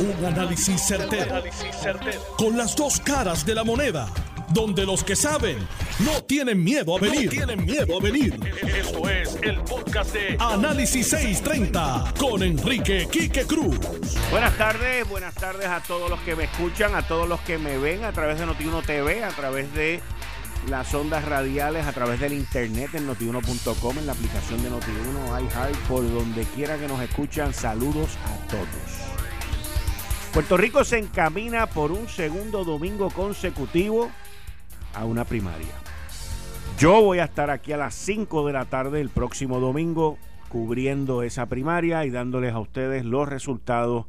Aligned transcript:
Un 0.00 0.24
análisis 0.24 0.80
certero, 0.80 1.42
Con 2.36 2.56
las 2.56 2.76
dos 2.76 3.00
caras 3.00 3.44
de 3.44 3.52
la 3.52 3.64
moneda. 3.64 4.08
Donde 4.50 4.86
los 4.86 5.02
que 5.02 5.16
saben 5.16 5.58
no 5.98 6.22
tienen 6.22 6.62
miedo 6.62 6.96
a 6.96 7.00
venir. 7.00 7.28
tienen 7.28 7.64
miedo 7.64 7.98
a 7.98 8.00
venir. 8.00 8.38
Esto 8.62 9.08
es 9.10 9.36
el 9.42 9.60
podcast 9.62 10.12
de 10.12 10.36
Análisis 10.38 11.08
630 11.08 12.14
con 12.16 12.44
Enrique 12.44 13.08
Quique 13.10 13.44
Cruz. 13.44 13.76
Buenas 14.30 14.56
tardes, 14.56 15.06
buenas 15.08 15.34
tardes 15.34 15.66
a 15.66 15.82
todos 15.82 16.08
los 16.08 16.20
que 16.20 16.36
me 16.36 16.44
escuchan, 16.44 16.94
a 16.94 17.02
todos 17.02 17.28
los 17.28 17.40
que 17.40 17.58
me 17.58 17.76
ven 17.76 18.04
a 18.04 18.12
través 18.12 18.38
de 18.38 18.46
Notiuno 18.46 18.82
TV, 18.82 19.24
a 19.24 19.30
través 19.30 19.74
de 19.74 20.00
las 20.68 20.94
ondas 20.94 21.24
radiales, 21.24 21.86
a 21.86 21.92
través 21.92 22.20
del 22.20 22.34
internet 22.34 22.90
en 22.94 23.06
notiuno.com, 23.06 23.98
en 23.98 24.06
la 24.06 24.12
aplicación 24.12 24.62
de 24.62 24.70
Notiuno, 24.70 25.40
iHeart, 25.40 25.76
por 25.88 26.08
donde 26.08 26.44
quiera 26.54 26.78
que 26.78 26.86
nos 26.86 27.02
escuchan. 27.02 27.52
Saludos 27.52 28.10
a 28.24 28.48
todos. 28.48 29.07
Puerto 30.32 30.56
Rico 30.56 30.84
se 30.84 30.98
encamina 30.98 31.66
por 31.66 31.90
un 31.90 32.06
segundo 32.06 32.62
domingo 32.62 33.10
consecutivo 33.10 34.10
a 34.94 35.04
una 35.04 35.24
primaria. 35.24 35.74
Yo 36.78 37.02
voy 37.02 37.18
a 37.18 37.24
estar 37.24 37.50
aquí 37.50 37.72
a 37.72 37.76
las 37.76 37.94
5 37.94 38.46
de 38.46 38.52
la 38.52 38.66
tarde 38.66 39.00
el 39.00 39.08
próximo 39.08 39.58
domingo 39.58 40.18
cubriendo 40.48 41.22
esa 41.22 41.46
primaria 41.46 42.04
y 42.04 42.10
dándoles 42.10 42.52
a 42.52 42.60
ustedes 42.60 43.04
los 43.04 43.28
resultados 43.28 44.06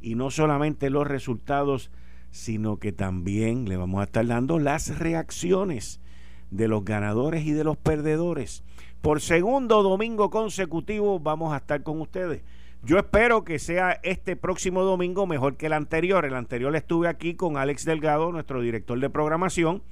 y 0.00 0.14
no 0.14 0.30
solamente 0.30 0.90
los 0.90 1.06
resultados, 1.06 1.90
sino 2.30 2.78
que 2.78 2.92
también 2.92 3.68
le 3.68 3.76
vamos 3.76 4.00
a 4.00 4.04
estar 4.04 4.26
dando 4.26 4.58
las 4.58 4.98
reacciones 4.98 6.00
de 6.50 6.66
los 6.66 6.84
ganadores 6.84 7.44
y 7.44 7.52
de 7.52 7.64
los 7.64 7.76
perdedores. 7.76 8.64
Por 9.02 9.20
segundo 9.20 9.82
domingo 9.82 10.30
consecutivo 10.30 11.20
vamos 11.20 11.52
a 11.52 11.58
estar 11.58 11.82
con 11.82 12.00
ustedes. 12.00 12.42
Yo 12.82 12.96
espero 12.96 13.42
que 13.42 13.58
sea 13.58 13.98
este 14.02 14.36
próximo 14.36 14.82
domingo 14.82 15.26
mejor 15.26 15.56
que 15.56 15.66
el 15.66 15.72
anterior. 15.72 16.24
El 16.24 16.34
anterior 16.34 16.74
estuve 16.76 17.08
aquí 17.08 17.34
con 17.34 17.56
Alex 17.56 17.84
Delgado, 17.84 18.30
nuestro 18.30 18.60
director 18.60 18.98
de 19.00 19.10
programación, 19.10 19.82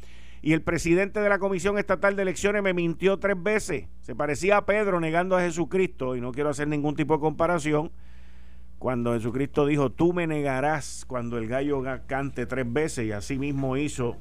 y 0.41 0.53
el 0.53 0.63
presidente 0.63 1.21
de 1.21 1.29
la 1.29 1.41
Comisión 1.41 1.79
Estatal 1.79 2.15
de 2.15 2.23
Elecciones 2.23 2.63
me 2.63 2.75
mintió 2.75 3.19
tres 3.19 3.43
veces. 3.43 3.89
Se 4.03 4.15
parecía 4.15 4.59
a 4.59 4.67
Pedro 4.67 5.01
negando 5.01 5.37
a 5.37 5.41
Jesucristo, 5.41 6.15
y 6.15 6.21
no 6.21 6.31
quiero 6.31 6.51
hacer 6.51 6.69
ningún 6.69 6.95
tipo 6.95 7.15
de 7.15 7.21
comparación. 7.21 7.91
Cuando 8.79 9.15
Jesucristo 9.15 9.67
dijo, 9.67 9.91
tú 9.91 10.13
me 10.13 10.29
negarás 10.29 11.05
cuando 11.07 11.39
el 11.39 11.49
gallo 11.49 11.83
cante 12.07 12.47
tres 12.47 12.73
veces, 12.73 13.07
y 13.07 13.13
así 13.13 13.37
mismo 13.37 13.77
hizo 13.77 14.17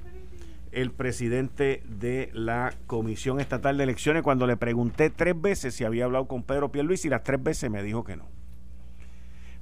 el 0.72 0.92
presidente 0.92 1.84
de 1.86 2.31
la 2.34 2.73
Comisión 2.88 3.40
Estatal 3.40 3.78
de 3.78 3.84
Elecciones 3.84 4.23
cuando 4.23 4.47
le 4.47 4.58
pregunté 4.58 5.12
tres 5.12 5.40
veces 5.40 5.75
si 5.75 5.86
había 5.86 6.06
hablado 6.06 6.28
con 6.28 6.44
Pedro 6.44 6.72
Pierluisi 6.72 7.08
y 7.08 7.12
las 7.12 7.23
tres 7.23 7.42
veces 7.42 7.70
me 7.70 7.84
dijo 7.84 8.03
que 8.03 8.18
no. 8.18 8.25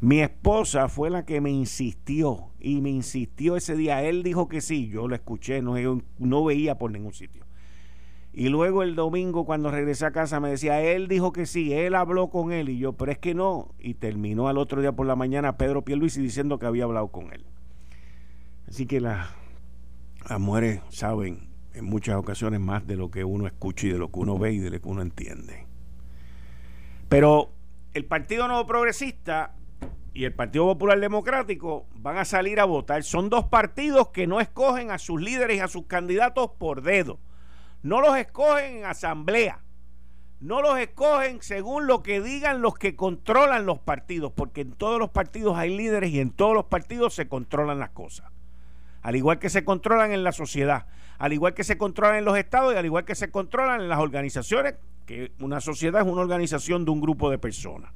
Mi 0.03 0.19
esposa 0.19 0.89
fue 0.89 1.09
la 1.09 1.23
que 1.23 1.39
me 1.39 1.49
insistió 1.49 2.49
y 2.59 2.81
me 2.81 2.89
insistió 2.89 3.55
ese 3.55 3.73
día. 3.77 4.03
Él 4.03 4.21
dijo 4.21 4.49
que 4.49 4.59
sí, 4.59 4.89
yo 4.89 5.07
lo 5.07 5.15
escuché, 5.15 5.61
no, 5.61 5.75
no 6.19 6.43
veía 6.43 6.77
por 6.77 6.91
ningún 6.91 7.13
sitio. 7.13 7.45
Y 8.33 8.49
luego 8.49 8.83
el 8.83 8.95
domingo 8.95 9.45
cuando 9.45 9.71
regresé 9.71 10.05
a 10.05 10.11
casa 10.11 10.41
me 10.41 10.49
decía, 10.49 10.81
él 10.81 11.07
dijo 11.07 11.31
que 11.31 11.45
sí, 11.45 11.71
él 11.71 11.95
habló 11.95 12.29
con 12.29 12.51
él 12.51 12.67
y 12.67 12.79
yo, 12.79 12.91
pero 12.91 13.13
es 13.13 13.17
que 13.17 13.33
no. 13.33 13.73
Y 13.79 13.93
terminó 13.93 14.49
al 14.49 14.57
otro 14.57 14.81
día 14.81 14.91
por 14.91 15.07
la 15.07 15.15
mañana 15.15 15.57
Pedro 15.57 15.85
Pierluisi 15.85 16.21
diciendo 16.21 16.59
que 16.59 16.65
había 16.65 16.83
hablado 16.83 17.07
con 17.07 17.31
él. 17.31 17.45
Así 18.67 18.85
que 18.85 18.99
las 18.99 19.29
mujeres 20.37 20.81
saben 20.89 21.47
en 21.73 21.85
muchas 21.85 22.17
ocasiones 22.17 22.59
más 22.59 22.85
de 22.85 22.97
lo 22.97 23.09
que 23.09 23.23
uno 23.23 23.47
escucha 23.47 23.87
y 23.87 23.91
de 23.91 23.99
lo 23.99 24.11
que 24.11 24.19
uno 24.19 24.37
ve 24.37 24.51
y 24.51 24.59
de 24.59 24.69
lo 24.69 24.81
que 24.81 24.89
uno 24.89 25.01
entiende. 25.01 25.65
Pero 27.07 27.51
el 27.93 28.03
Partido 28.03 28.49
Nuevo 28.49 28.65
Progresista 28.65 29.55
y 30.13 30.25
el 30.25 30.33
Partido 30.33 30.65
Popular 30.65 30.99
Democrático 30.99 31.87
van 31.95 32.17
a 32.17 32.25
salir 32.25 32.59
a 32.59 32.65
votar. 32.65 33.03
Son 33.03 33.29
dos 33.29 33.45
partidos 33.45 34.09
que 34.09 34.27
no 34.27 34.39
escogen 34.39 34.91
a 34.91 34.99
sus 34.99 35.19
líderes 35.19 35.57
y 35.57 35.59
a 35.59 35.67
sus 35.67 35.87
candidatos 35.87 36.51
por 36.57 36.83
dedo. 36.83 37.19
No 37.81 37.99
los 37.99 38.15
escogen 38.17 38.77
en 38.77 38.85
asamblea. 38.85 39.61
No 40.39 40.61
los 40.61 40.77
escogen 40.77 41.41
según 41.41 41.87
lo 41.87 42.03
que 42.03 42.21
digan 42.21 42.61
los 42.61 42.75
que 42.75 42.95
controlan 42.95 43.65
los 43.65 43.79
partidos, 43.79 44.31
porque 44.33 44.61
en 44.61 44.73
todos 44.73 44.99
los 44.99 45.09
partidos 45.09 45.57
hay 45.57 45.75
líderes 45.75 46.11
y 46.11 46.19
en 46.19 46.31
todos 46.31 46.53
los 46.53 46.65
partidos 46.65 47.15
se 47.15 47.27
controlan 47.27 47.79
las 47.79 47.91
cosas. 47.91 48.29
Al 49.01 49.15
igual 49.15 49.39
que 49.39 49.49
se 49.49 49.65
controlan 49.65 50.11
en 50.11 50.23
la 50.23 50.31
sociedad, 50.31 50.85
al 51.17 51.33
igual 51.33 51.53
que 51.53 51.63
se 51.63 51.77
controlan 51.77 52.17
en 52.17 52.25
los 52.25 52.37
estados 52.37 52.73
y 52.73 52.77
al 52.77 52.85
igual 52.85 53.05
que 53.05 53.15
se 53.15 53.31
controlan 53.31 53.81
en 53.81 53.89
las 53.89 53.99
organizaciones, 53.99 54.75
que 55.05 55.31
una 55.39 55.59
sociedad 55.59 56.01
es 56.01 56.07
una 56.07 56.21
organización 56.21 56.85
de 56.85 56.91
un 56.91 57.01
grupo 57.01 57.29
de 57.29 57.37
personas. 57.37 57.91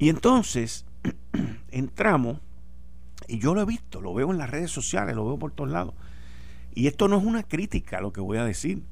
Y 0.00 0.08
entonces 0.08 0.86
entramos, 1.70 2.38
y 3.28 3.38
yo 3.38 3.54
lo 3.54 3.60
he 3.60 3.66
visto, 3.66 4.00
lo 4.00 4.14
veo 4.14 4.30
en 4.30 4.38
las 4.38 4.48
redes 4.48 4.70
sociales, 4.70 5.14
lo 5.14 5.26
veo 5.26 5.38
por 5.38 5.52
todos 5.52 5.70
lados. 5.70 5.94
Y 6.74 6.86
esto 6.86 7.06
no 7.06 7.18
es 7.18 7.24
una 7.24 7.42
crítica 7.42 8.00
lo 8.00 8.10
que 8.10 8.22
voy 8.22 8.38
a 8.38 8.44
decir, 8.44 8.82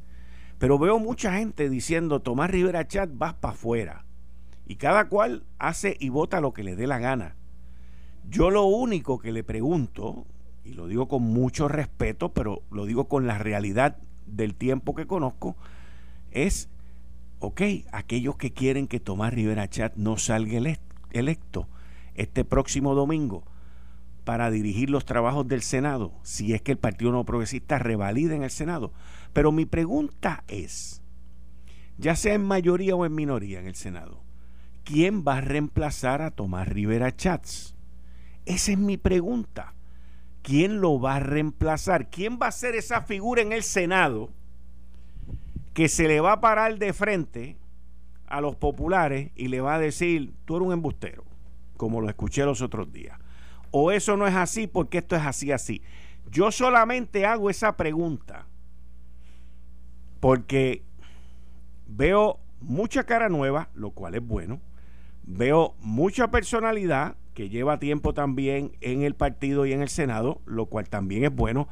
pero 0.58 0.78
veo 0.78 0.98
mucha 0.98 1.32
gente 1.32 1.70
diciendo, 1.70 2.20
Tomás 2.20 2.50
Rivera 2.50 2.86
Chat, 2.86 3.08
vas 3.14 3.32
para 3.32 3.54
afuera. 3.54 4.04
Y 4.66 4.76
cada 4.76 5.08
cual 5.08 5.44
hace 5.58 5.96
y 5.98 6.10
vota 6.10 6.42
lo 6.42 6.52
que 6.52 6.62
le 6.62 6.76
dé 6.76 6.86
la 6.86 6.98
gana. 6.98 7.36
Yo 8.28 8.50
lo 8.50 8.64
único 8.64 9.18
que 9.18 9.32
le 9.32 9.42
pregunto, 9.42 10.26
y 10.62 10.74
lo 10.74 10.88
digo 10.88 11.08
con 11.08 11.22
mucho 11.22 11.68
respeto, 11.68 12.34
pero 12.34 12.60
lo 12.70 12.84
digo 12.84 13.08
con 13.08 13.26
la 13.26 13.38
realidad 13.38 13.96
del 14.26 14.54
tiempo 14.54 14.94
que 14.94 15.06
conozco, 15.06 15.56
es, 16.32 16.68
ok, 17.38 17.62
aquellos 17.92 18.36
que 18.36 18.52
quieren 18.52 18.86
que 18.86 19.00
Tomás 19.00 19.32
Rivera 19.32 19.70
Chat 19.70 19.96
no 19.96 20.18
salga 20.18 20.58
electo 20.58 20.87
electo 21.12 21.68
este 22.14 22.44
próximo 22.44 22.94
domingo 22.94 23.44
para 24.24 24.50
dirigir 24.50 24.90
los 24.90 25.06
trabajos 25.06 25.48
del 25.48 25.62
Senado, 25.62 26.12
si 26.22 26.52
es 26.52 26.60
que 26.60 26.72
el 26.72 26.78
Partido 26.78 27.12
No 27.12 27.24
Progresista 27.24 27.78
revalida 27.78 28.34
en 28.34 28.42
el 28.42 28.50
Senado. 28.50 28.92
Pero 29.32 29.52
mi 29.52 29.64
pregunta 29.64 30.44
es, 30.48 31.00
ya 31.96 32.14
sea 32.14 32.34
en 32.34 32.44
mayoría 32.44 32.94
o 32.94 33.06
en 33.06 33.14
minoría 33.14 33.60
en 33.60 33.66
el 33.66 33.74
Senado, 33.74 34.20
¿quién 34.84 35.24
va 35.26 35.38
a 35.38 35.40
reemplazar 35.40 36.20
a 36.20 36.30
Tomás 36.30 36.68
Rivera 36.68 37.16
Chats? 37.16 37.74
Esa 38.44 38.72
es 38.72 38.78
mi 38.78 38.96
pregunta. 38.96 39.74
¿Quién 40.42 40.80
lo 40.80 41.00
va 41.00 41.16
a 41.16 41.20
reemplazar? 41.20 42.10
¿Quién 42.10 42.38
va 42.40 42.48
a 42.48 42.52
ser 42.52 42.74
esa 42.74 43.02
figura 43.02 43.42
en 43.42 43.52
el 43.52 43.62
Senado 43.62 44.30
que 45.74 45.88
se 45.88 46.08
le 46.08 46.20
va 46.20 46.32
a 46.32 46.40
parar 46.40 46.78
de 46.78 46.92
frente 46.92 47.56
a 48.28 48.40
los 48.40 48.56
populares 48.56 49.30
y 49.34 49.48
le 49.48 49.60
va 49.60 49.74
a 49.74 49.78
decir, 49.78 50.34
tú 50.44 50.56
eres 50.56 50.66
un 50.66 50.72
embustero, 50.72 51.24
como 51.76 52.00
lo 52.00 52.08
escuché 52.08 52.44
los 52.44 52.62
otros 52.62 52.92
días. 52.92 53.18
O 53.70 53.92
eso 53.92 54.16
no 54.16 54.26
es 54.26 54.34
así 54.34 54.66
porque 54.66 54.98
esto 54.98 55.16
es 55.16 55.22
así, 55.22 55.52
así. 55.52 55.82
Yo 56.30 56.50
solamente 56.50 57.26
hago 57.26 57.50
esa 57.50 57.76
pregunta 57.76 58.46
porque 60.20 60.82
veo 61.86 62.38
mucha 62.60 63.04
cara 63.04 63.28
nueva, 63.28 63.70
lo 63.74 63.90
cual 63.90 64.14
es 64.14 64.26
bueno. 64.26 64.60
Veo 65.24 65.74
mucha 65.80 66.30
personalidad 66.30 67.16
que 67.34 67.48
lleva 67.48 67.78
tiempo 67.78 68.14
también 68.14 68.72
en 68.80 69.02
el 69.02 69.14
partido 69.14 69.66
y 69.66 69.72
en 69.72 69.82
el 69.82 69.88
Senado, 69.88 70.40
lo 70.44 70.66
cual 70.66 70.88
también 70.88 71.24
es 71.24 71.34
bueno, 71.34 71.68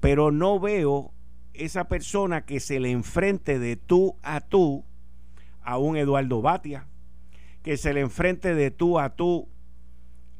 pero 0.00 0.30
no 0.30 0.60
veo 0.60 1.12
esa 1.54 1.88
persona 1.88 2.44
que 2.44 2.60
se 2.60 2.78
le 2.78 2.90
enfrente 2.90 3.58
de 3.58 3.76
tú 3.76 4.16
a 4.22 4.40
tú 4.40 4.84
a 5.68 5.76
un 5.76 5.98
Eduardo 5.98 6.40
Batia, 6.40 6.86
que 7.62 7.76
se 7.76 7.92
le 7.92 8.00
enfrente 8.00 8.54
de 8.54 8.70
tú 8.70 8.98
a 8.98 9.10
tú 9.10 9.50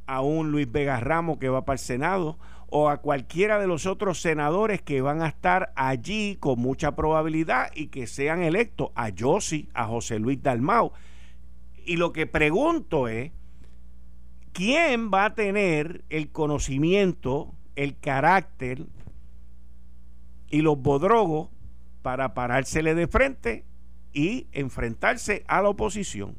a 0.06 0.22
un 0.22 0.50
Luis 0.50 0.72
Vega 0.72 1.00
Ramos 1.00 1.36
que 1.36 1.50
va 1.50 1.66
para 1.66 1.74
el 1.74 1.80
Senado 1.80 2.38
o 2.68 2.88
a 2.88 3.02
cualquiera 3.02 3.58
de 3.58 3.66
los 3.66 3.84
otros 3.84 4.22
senadores 4.22 4.80
que 4.80 5.02
van 5.02 5.20
a 5.20 5.28
estar 5.28 5.70
allí 5.76 6.38
con 6.40 6.58
mucha 6.58 6.96
probabilidad 6.96 7.70
y 7.74 7.88
que 7.88 8.06
sean 8.06 8.42
electos, 8.42 8.88
a 8.94 9.10
Yossi, 9.10 9.68
a 9.74 9.84
José 9.84 10.18
Luis 10.18 10.42
Dalmau. 10.42 10.92
Y 11.84 11.96
lo 11.96 12.14
que 12.14 12.26
pregunto 12.26 13.06
es, 13.06 13.30
¿quién 14.54 15.10
va 15.12 15.26
a 15.26 15.34
tener 15.34 16.04
el 16.08 16.32
conocimiento, 16.32 17.52
el 17.76 17.98
carácter 17.98 18.86
y 20.48 20.62
los 20.62 20.80
bodrogos 20.80 21.50
para 22.00 22.32
parársele 22.32 22.94
de 22.94 23.06
frente 23.08 23.67
y 24.12 24.46
enfrentarse 24.52 25.44
a 25.46 25.62
la 25.62 25.68
oposición. 25.68 26.36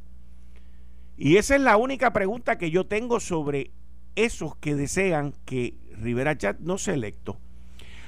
Y 1.18 1.38
esa 1.38 1.56
es 1.56 1.62
la 1.62 1.78
única 1.78 2.14
pregunta 2.14 2.58
que 2.58 2.72
yo 2.72 2.86
tengo 2.86 3.20
sobre 3.20 3.72
esos 4.16 4.56
que 4.56 4.76
desean 4.76 5.34
que 5.46 5.76
Rivera 5.94 6.38
Chat 6.38 6.60
no 6.60 6.78
sea 6.78 6.94
electo. 6.94 7.38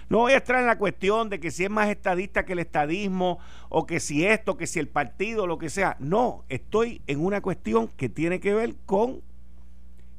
No 0.09 0.19
voy 0.19 0.33
a 0.33 0.37
estar 0.37 0.57
en 0.57 0.65
la 0.65 0.77
cuestión 0.77 1.29
de 1.29 1.39
que 1.39 1.51
si 1.51 1.63
es 1.63 1.69
más 1.69 1.89
estadista 1.89 2.43
que 2.43 2.53
el 2.53 2.59
estadismo 2.59 3.39
o 3.69 3.85
que 3.85 4.01
si 4.01 4.25
esto, 4.25 4.57
que 4.57 4.67
si 4.67 4.79
el 4.79 4.89
partido, 4.89 5.47
lo 5.47 5.57
que 5.57 5.69
sea. 5.69 5.95
No, 5.99 6.43
estoy 6.49 7.01
en 7.07 7.23
una 7.23 7.41
cuestión 7.41 7.87
que 7.87 8.09
tiene 8.09 8.41
que 8.41 8.53
ver 8.53 8.75
con 8.85 9.21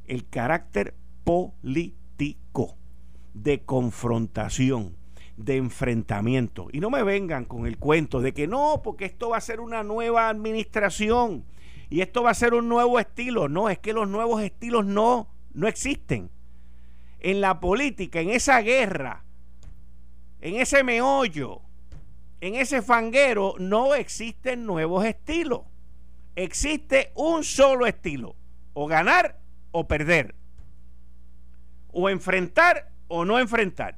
el 0.07 0.27
carácter 0.29 0.95
político 1.25 2.77
de 3.35 3.61
confrontación 3.61 4.97
de 5.37 5.57
enfrentamiento. 5.57 6.69
Y 6.73 6.81
no 6.81 6.91
me 6.91 7.03
vengan 7.03 7.45
con 7.45 7.67
el 7.67 7.79
cuento 7.79 8.21
de 8.21 8.33
que 8.33 8.47
no, 8.47 8.81
porque 8.83 9.05
esto 9.05 9.31
va 9.31 9.39
a 9.39 9.41
ser 9.41 9.61
una 9.61 9.83
nueva 9.83 10.29
administración 10.29 11.45
y 11.91 12.01
esto 12.01 12.23
va 12.23 12.31
a 12.31 12.35
ser 12.35 12.55
un 12.55 12.69
nuevo 12.69 12.99
estilo. 12.99 13.49
No, 13.49 13.69
es 13.69 13.79
que 13.79 13.93
los 13.93 14.09
nuevos 14.09 14.43
estilos 14.43 14.87
no, 14.87 15.29
no 15.53 15.69
existen. 15.69 16.31
En 17.21 17.41
la 17.41 17.61
política, 17.61 18.21
en 18.21 18.31
esa 18.31 18.61
guerra, 18.61 19.25
en 20.41 20.57
ese 20.57 20.83
meollo, 20.83 21.61
en 22.41 22.57
ese 22.57 22.83
fanguero, 22.83 23.55
no 23.59 23.95
existen 23.95 24.67
nuevos 24.67 25.05
estilos. 25.05 25.61
Existe 26.35 27.13
un 27.15 27.45
solo 27.45 27.87
estilo, 27.87 28.37
o 28.73 28.87
ganar 28.87 29.39
o 29.71 29.87
perder, 29.87 30.35
o 31.93 32.09
enfrentar 32.09 32.91
o 33.07 33.25
no 33.25 33.39
enfrentar, 33.39 33.97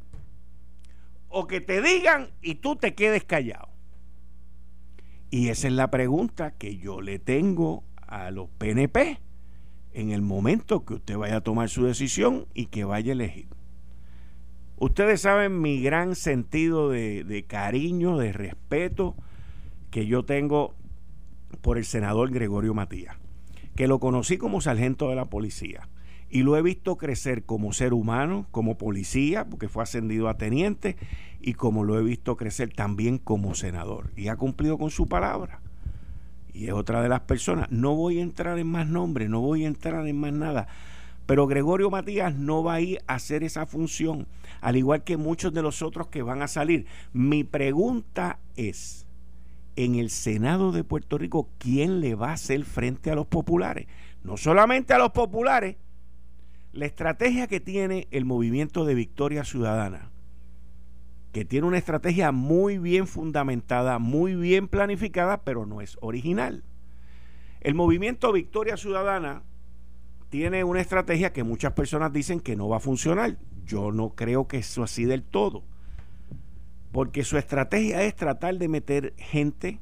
o 1.35 1.49
que 1.49 1.61
te 1.61 1.83
digan 1.83 2.31
y 2.41 2.55
tú 2.57 2.77
te 2.77 2.95
quedes 2.95 3.25
callado. 3.25 3.69
Y 5.31 5.49
esa 5.49 5.67
es 5.67 5.73
la 5.73 5.91
pregunta 5.91 6.53
que 6.53 6.77
yo 6.77 7.01
le 7.01 7.19
tengo 7.19 7.83
a 8.07 8.31
los 8.31 8.49
PNP 8.51 9.19
en 9.95 10.11
el 10.11 10.23
momento 10.23 10.85
que 10.85 10.95
usted 10.95 11.17
vaya 11.17 11.39
a 11.39 11.41
tomar 11.41 11.69
su 11.69 11.85
decisión 11.85 12.47
y 12.55 12.67
que 12.67 12.85
vaya 12.85 13.11
a 13.11 13.15
elegir. 13.15 13.49
Ustedes 14.77 15.23
saben 15.23 15.61
mi 15.61 15.83
gran 15.83 16.15
sentido 16.15 16.89
de, 16.89 17.45
cariño, 17.49 18.17
de 18.17 18.33
respeto 18.33 19.17
que 19.91 20.07
yo 20.07 20.25
tengo 20.25 20.77
por 21.63 21.79
el 21.79 21.85
senador 21.85 22.31
Gregorio 22.31 22.75
Matías, 22.75 23.17
que 23.75 23.89
lo 23.89 23.99
conocí 23.99 24.39
como 24.39 24.61
sargento 24.61 25.09
de 25.09 25.17
la 25.17 25.25
policía 25.25 25.89
y 26.35 26.43
lo 26.43 26.57
he 26.57 26.63
visto 26.63 26.97
crecer 26.97 27.45
como 27.45 27.73
ser 27.73 27.95
humano, 27.95 28.49
como 28.51 28.77
policía, 28.77 29.45
porque 29.45 29.69
fue 29.69 29.85
ascendido 29.85 30.29
a 30.29 30.37
teniente, 30.37 30.97
y 31.41 31.55
como 31.55 31.85
lo 31.85 31.97
he 31.97 32.03
visto 32.03 32.37
crecer 32.37 32.73
también 32.73 33.19
como 33.19 33.55
senador. 33.55 34.11
Y 34.17 34.27
ha 34.27 34.35
cumplido 34.35 34.77
con 34.77 34.91
su 34.91 35.07
palabra. 35.07 35.61
Y 36.53 36.67
es 36.67 36.73
otra 36.73 37.03
de 37.03 37.09
las 37.09 37.21
personas. 37.21 37.71
No 37.71 37.95
voy 37.95 38.19
a 38.19 38.23
entrar 38.23 38.59
en 38.59 38.67
más 38.67 38.89
nombres, 38.89 39.31
no 39.31 39.43
voy 39.43 39.63
a 39.63 39.69
entrar 39.69 40.09
en 40.09 40.19
más 40.19 40.33
nada. 40.33 40.67
Pero 41.25 41.47
Gregorio 41.47 41.89
Matías 41.89 42.35
no 42.35 42.65
va 42.65 42.75
a 42.75 42.81
ir 42.81 42.99
a 43.07 43.15
hacer 43.15 43.45
esa 43.45 43.65
función, 43.65 44.27
al 44.61 44.75
igual 44.75 45.05
que 45.05 45.17
muchos 45.17 45.55
de 45.55 45.63
los 45.63 45.83
otros 45.83 46.09
que 46.09 46.23
van 46.23 46.43
a 46.43 46.49
salir. 46.49 46.87
Mi 47.13 47.45
pregunta 47.45 48.41
es, 48.57 49.07
en 49.77 49.95
el 49.95 50.11
Senado 50.11 50.73
de 50.73 50.83
Puerto 50.83 51.17
Rico, 51.17 51.49
¿quién 51.59 52.01
le 52.01 52.17
va 52.17 52.31
a 52.31 52.35
hacer 52.35 52.65
frente 52.65 53.13
a 53.13 53.15
los 53.15 53.29
populares? 53.29 53.87
No 54.25 54.37
solamente 54.37 54.95
a 54.95 54.99
los 54.99 55.11
populares, 55.11 55.77
la 56.75 56.87
estrategia 56.87 57.47
que 57.47 57.61
tiene 57.61 58.09
el 58.11 58.25
movimiento 58.25 58.85
de 58.85 58.95
Victoria 58.95 59.45
Ciudadana, 59.45 60.11
que 61.33 61.45
tiene 61.45 61.69
una 61.69 61.79
estrategia 61.79 62.33
muy 62.33 62.79
bien 62.79 63.07
fundamentada, 63.07 64.01
muy 64.01 64.35
bien 64.35 64.67
planificada, 64.67 65.45
pero 65.45 65.67
no 65.67 65.81
es 65.81 65.97
original. 66.01 66.65
El 67.61 67.75
movimiento 67.77 68.33
Victoria 68.33 68.77
Ciudadana 68.77 69.45
tiene 70.31 70.65
una 70.65 70.81
estrategia 70.81 71.33
que 71.33 71.45
muchas 71.45 71.73
personas 71.75 72.13
dicen 72.13 72.41
que 72.41 72.57
no 72.57 72.69
va 72.69 72.79
a 72.79 72.81
funcionar. 72.81 73.39
Yo 73.65 73.93
no 73.93 74.11
creo 74.11 74.49
que 74.49 74.59
eso 74.59 74.83
así 74.83 75.05
del 75.05 75.23
todo. 75.23 75.63
Porque 76.91 77.23
su 77.23 77.39
estrategia 77.39 78.03
es 78.03 78.17
tratar 78.17 78.59
de 78.59 78.69
meter 78.69 79.15
gente 79.17 79.81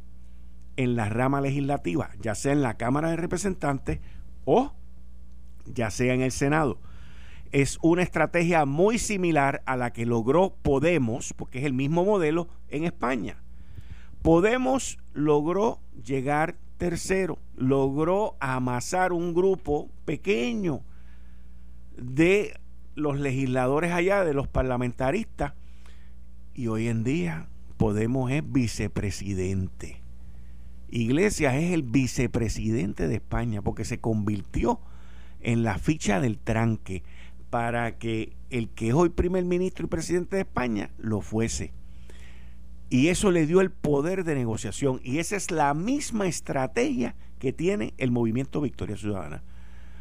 en 0.76 0.94
la 0.94 1.08
rama 1.08 1.40
legislativa, 1.40 2.10
ya 2.20 2.34
sea 2.34 2.52
en 2.52 2.62
la 2.62 2.76
Cámara 2.76 3.10
de 3.10 3.16
Representantes 3.16 4.00
o 4.44 4.74
ya 5.66 5.90
sea 5.90 6.14
en 6.14 6.22
el 6.22 6.32
Senado. 6.32 6.78
Es 7.50 7.78
una 7.82 8.02
estrategia 8.02 8.64
muy 8.64 8.98
similar 8.98 9.62
a 9.66 9.76
la 9.76 9.92
que 9.92 10.06
logró 10.06 10.56
Podemos, 10.62 11.34
porque 11.34 11.58
es 11.58 11.64
el 11.64 11.74
mismo 11.74 12.04
modelo 12.04 12.48
en 12.68 12.84
España. 12.84 13.42
Podemos 14.22 14.98
logró 15.12 15.80
llegar 16.02 16.56
tercero, 16.78 17.38
logró 17.56 18.36
amasar 18.40 19.12
un 19.12 19.34
grupo 19.34 19.90
pequeño 20.04 20.82
de 21.96 22.58
los 22.94 23.20
legisladores 23.20 23.92
allá, 23.92 24.24
de 24.24 24.34
los 24.34 24.48
parlamentaristas, 24.48 25.54
y 26.54 26.66
hoy 26.68 26.88
en 26.88 27.04
día 27.04 27.48
Podemos 27.76 28.30
es 28.30 28.44
vicepresidente. 28.50 30.02
Iglesias 30.88 31.54
es 31.54 31.72
el 31.72 31.82
vicepresidente 31.82 33.08
de 33.08 33.16
España 33.16 33.62
porque 33.62 33.84
se 33.84 33.98
convirtió 33.98 34.78
en 35.42 35.62
la 35.62 35.78
ficha 35.78 36.20
del 36.20 36.38
tranque 36.38 37.02
para 37.50 37.98
que 37.98 38.32
el 38.50 38.70
que 38.70 38.88
es 38.88 38.94
hoy 38.94 39.10
primer 39.10 39.44
ministro 39.44 39.86
y 39.86 39.88
presidente 39.88 40.36
de 40.36 40.42
España 40.42 40.90
lo 40.98 41.20
fuese. 41.20 41.72
Y 42.88 43.08
eso 43.08 43.30
le 43.30 43.46
dio 43.46 43.60
el 43.60 43.70
poder 43.70 44.24
de 44.24 44.34
negociación. 44.34 45.00
Y 45.02 45.18
esa 45.18 45.36
es 45.36 45.50
la 45.50 45.72
misma 45.74 46.26
estrategia 46.26 47.14
que 47.38 47.52
tiene 47.52 47.94
el 47.96 48.10
movimiento 48.10 48.60
Victoria 48.60 48.96
Ciudadana. 48.96 49.42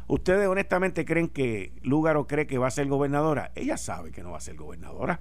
¿Ustedes 0.08 0.46
honestamente 0.46 1.04
creen 1.04 1.28
que 1.28 1.72
Lúgaro 1.82 2.26
cree 2.26 2.46
que 2.46 2.58
va 2.58 2.66
a 2.66 2.70
ser 2.70 2.88
gobernadora? 2.88 3.50
Ella 3.54 3.76
sabe 3.78 4.10
que 4.10 4.22
no 4.22 4.32
va 4.32 4.38
a 4.38 4.42
ser 4.42 4.56
gobernadora, 4.56 5.20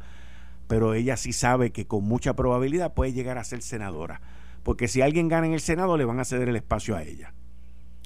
pero 0.68 0.94
ella 0.94 1.16
sí 1.18 1.34
sabe 1.34 1.72
que 1.72 1.88
con 1.88 2.04
mucha 2.04 2.36
probabilidad 2.36 2.94
puede 2.94 3.14
llegar 3.14 3.38
a 3.38 3.44
ser 3.44 3.62
senadora. 3.62 4.22
Porque 4.64 4.88
si 4.88 5.02
alguien 5.02 5.30
gana 5.30 5.48
en 5.48 5.54
el 5.54 5.62
Senado, 5.62 5.98
le 5.98 6.06
van 6.06 6.20
a 6.20 6.26
ceder 6.26 6.50
el 6.50 6.56
espacio 6.56 6.96
a 6.96 7.04
ella. 7.04 7.34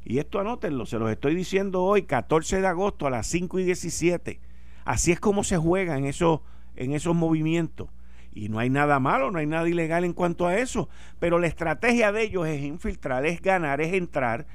Y 0.05 0.19
esto 0.19 0.39
anótenlo, 0.39 0.85
se 0.85 0.99
los 0.99 1.09
estoy 1.09 1.33
diciendo 1.33 1.83
hoy, 1.83 2.03
14 2.03 2.61
de 2.61 2.67
agosto 2.67 3.07
a 3.07 3.09
las 3.09 3.25
5 3.25 3.57
y 3.59 3.63
17. 3.63 4.39
Así 4.85 5.11
es 5.11 5.19
como 5.19 5.43
se 5.43 5.57
juega 5.57 5.97
en 5.97 6.05
esos, 6.05 6.41
en 6.75 6.93
esos 6.93 7.15
movimientos. 7.15 7.89
Y 8.31 8.49
no 8.49 8.59
hay 8.59 8.69
nada 8.69 8.99
malo, 8.99 9.31
no 9.31 9.39
hay 9.39 9.47
nada 9.47 9.67
ilegal 9.67 10.05
en 10.05 10.13
cuanto 10.13 10.45
a 10.45 10.57
eso. 10.57 10.89
Pero 11.17 11.39
la 11.39 11.47
estrategia 11.47 12.11
de 12.11 12.21
ellos 12.21 12.47
es 12.47 12.61
infiltrar, 12.61 13.25
es 13.25 13.41
ganar, 13.41 13.81
es 13.81 13.93
entrar 13.93 14.45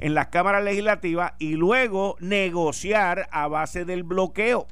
en 0.00 0.14
las 0.14 0.26
cámaras 0.26 0.64
legislativas 0.64 1.34
y 1.38 1.54
luego 1.54 2.16
negociar 2.18 3.28
a 3.30 3.46
base 3.46 3.84
del 3.84 4.02
bloqueo. 4.02 4.66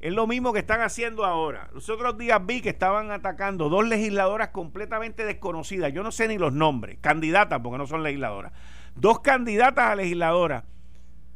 Es 0.00 0.14
lo 0.14 0.26
mismo 0.26 0.54
que 0.54 0.60
están 0.60 0.80
haciendo 0.80 1.26
ahora. 1.26 1.68
Los 1.74 1.90
otros 1.90 2.16
días 2.16 2.40
vi 2.46 2.62
que 2.62 2.70
estaban 2.70 3.10
atacando 3.10 3.68
dos 3.68 3.86
legisladoras 3.86 4.48
completamente 4.48 5.26
desconocidas. 5.26 5.92
Yo 5.92 6.02
no 6.02 6.10
sé 6.10 6.26
ni 6.26 6.38
los 6.38 6.54
nombres, 6.54 6.98
candidatas 7.02 7.60
porque 7.62 7.78
no 7.78 7.86
son 7.86 8.02
legisladoras 8.02 8.52
Dos 8.94 9.20
candidatas 9.20 9.90
a 9.90 9.96
legisladora 9.96 10.64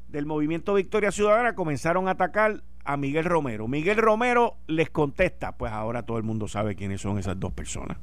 del 0.09 0.27
movimiento 0.27 0.75
Victoria 0.75 1.11
Ciudadana 1.11 1.55
comenzaron 1.55 2.09
a 2.09 2.13
atacar 2.13 2.63
a 2.85 2.97
Miguel 2.97 3.25
Romero. 3.25 3.69
Miguel 3.69 3.97
Romero 3.97 4.57
les 4.67 4.91
contesta, 4.91 5.57
pues 5.57 5.73
ahora 5.73 6.05
todo 6.05 6.19
el 6.19 6.23
mundo 6.23 6.49
sabe 6.49 6.77
quiénes 6.77 7.01
son 7.01 7.19
esas 7.19 7.39
dos 7.39 7.53
personas. 7.53 7.99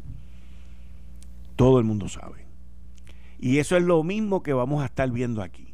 Todo 1.55 1.79
el 1.79 1.85
mundo 1.85 2.09
sabe. 2.09 2.45
Y 3.39 3.59
eso 3.59 3.77
es 3.77 3.83
lo 3.83 4.03
mismo 4.03 4.43
que 4.43 4.53
vamos 4.53 4.81
a 4.83 4.85
estar 4.85 5.09
viendo 5.11 5.41
aquí. 5.41 5.73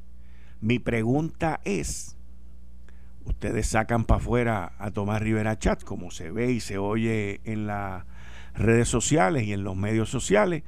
Mi 0.62 0.80
pregunta 0.80 1.62
es, 1.64 2.18
ustedes 3.26 3.68
sacan 3.68 4.04
para 4.04 4.20
afuera 4.20 4.74
a 4.78 4.92
Tomás 4.92 5.22
Rivera 5.22 5.58
Chat, 5.58 5.84
como 5.84 6.12
se 6.12 6.32
ve 6.32 6.52
y 6.52 6.60
se 6.60 6.78
oye 6.78 7.42
en 7.46 7.66
las 7.68 8.06
redes 8.56 8.90
sociales 8.90 9.44
y 9.44 9.54
en 9.54 9.64
los 9.64 9.76
medios 9.76 10.10
sociales, 10.10 10.64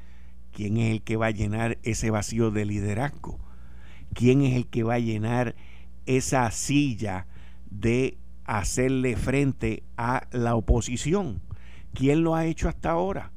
¿Quién 0.51 0.77
es 0.77 0.91
el 0.91 1.01
que 1.01 1.15
va 1.15 1.27
a 1.27 1.31
llenar 1.31 1.77
ese 1.84 2.10
vacío 2.10 2.51
de 2.51 2.65
liderazgo? 2.65 3.39
¿Quién 4.13 4.41
es 4.41 4.55
el 4.55 4.67
que 4.67 4.84
va 4.84 4.96
a 4.96 5.00
llenar 5.00 5.55
esa 6.05 6.50
silla 6.51 7.27
de 7.70 8.17
hacerle 8.46 9.15
frente 9.15 9.84
a 9.98 10.27
la 10.31 10.55
oposición? 10.55 11.41
¿Quién 11.93 12.24
lo 12.24 12.36
ha 12.36 12.46
hecho 12.46 12.67
hasta 12.67 12.91
ahora? 12.91 13.31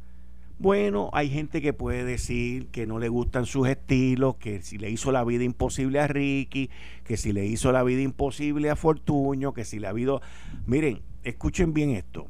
Bueno, 0.58 1.10
hay 1.12 1.30
gente 1.30 1.60
que 1.60 1.72
puede 1.72 2.04
decir 2.04 2.68
que 2.68 2.86
no 2.86 2.98
le 2.98 3.08
gustan 3.08 3.44
sus 3.44 3.68
estilos, 3.68 4.36
que 4.36 4.62
si 4.62 4.78
le 4.78 4.90
hizo 4.90 5.10
la 5.10 5.24
vida 5.24 5.42
imposible 5.42 5.98
a 5.98 6.06
Ricky, 6.06 6.70
que 7.04 7.16
si 7.16 7.32
le 7.32 7.44
hizo 7.44 7.72
la 7.72 7.82
vida 7.82 8.02
imposible 8.02 8.70
a 8.70 8.76
Fortuño, 8.76 9.52
que 9.52 9.64
si 9.64 9.78
le 9.80 9.88
ha 9.88 9.90
habido... 9.90 10.22
Miren, 10.66 11.02
escuchen 11.24 11.74
bien 11.74 11.90
esto. 11.90 12.28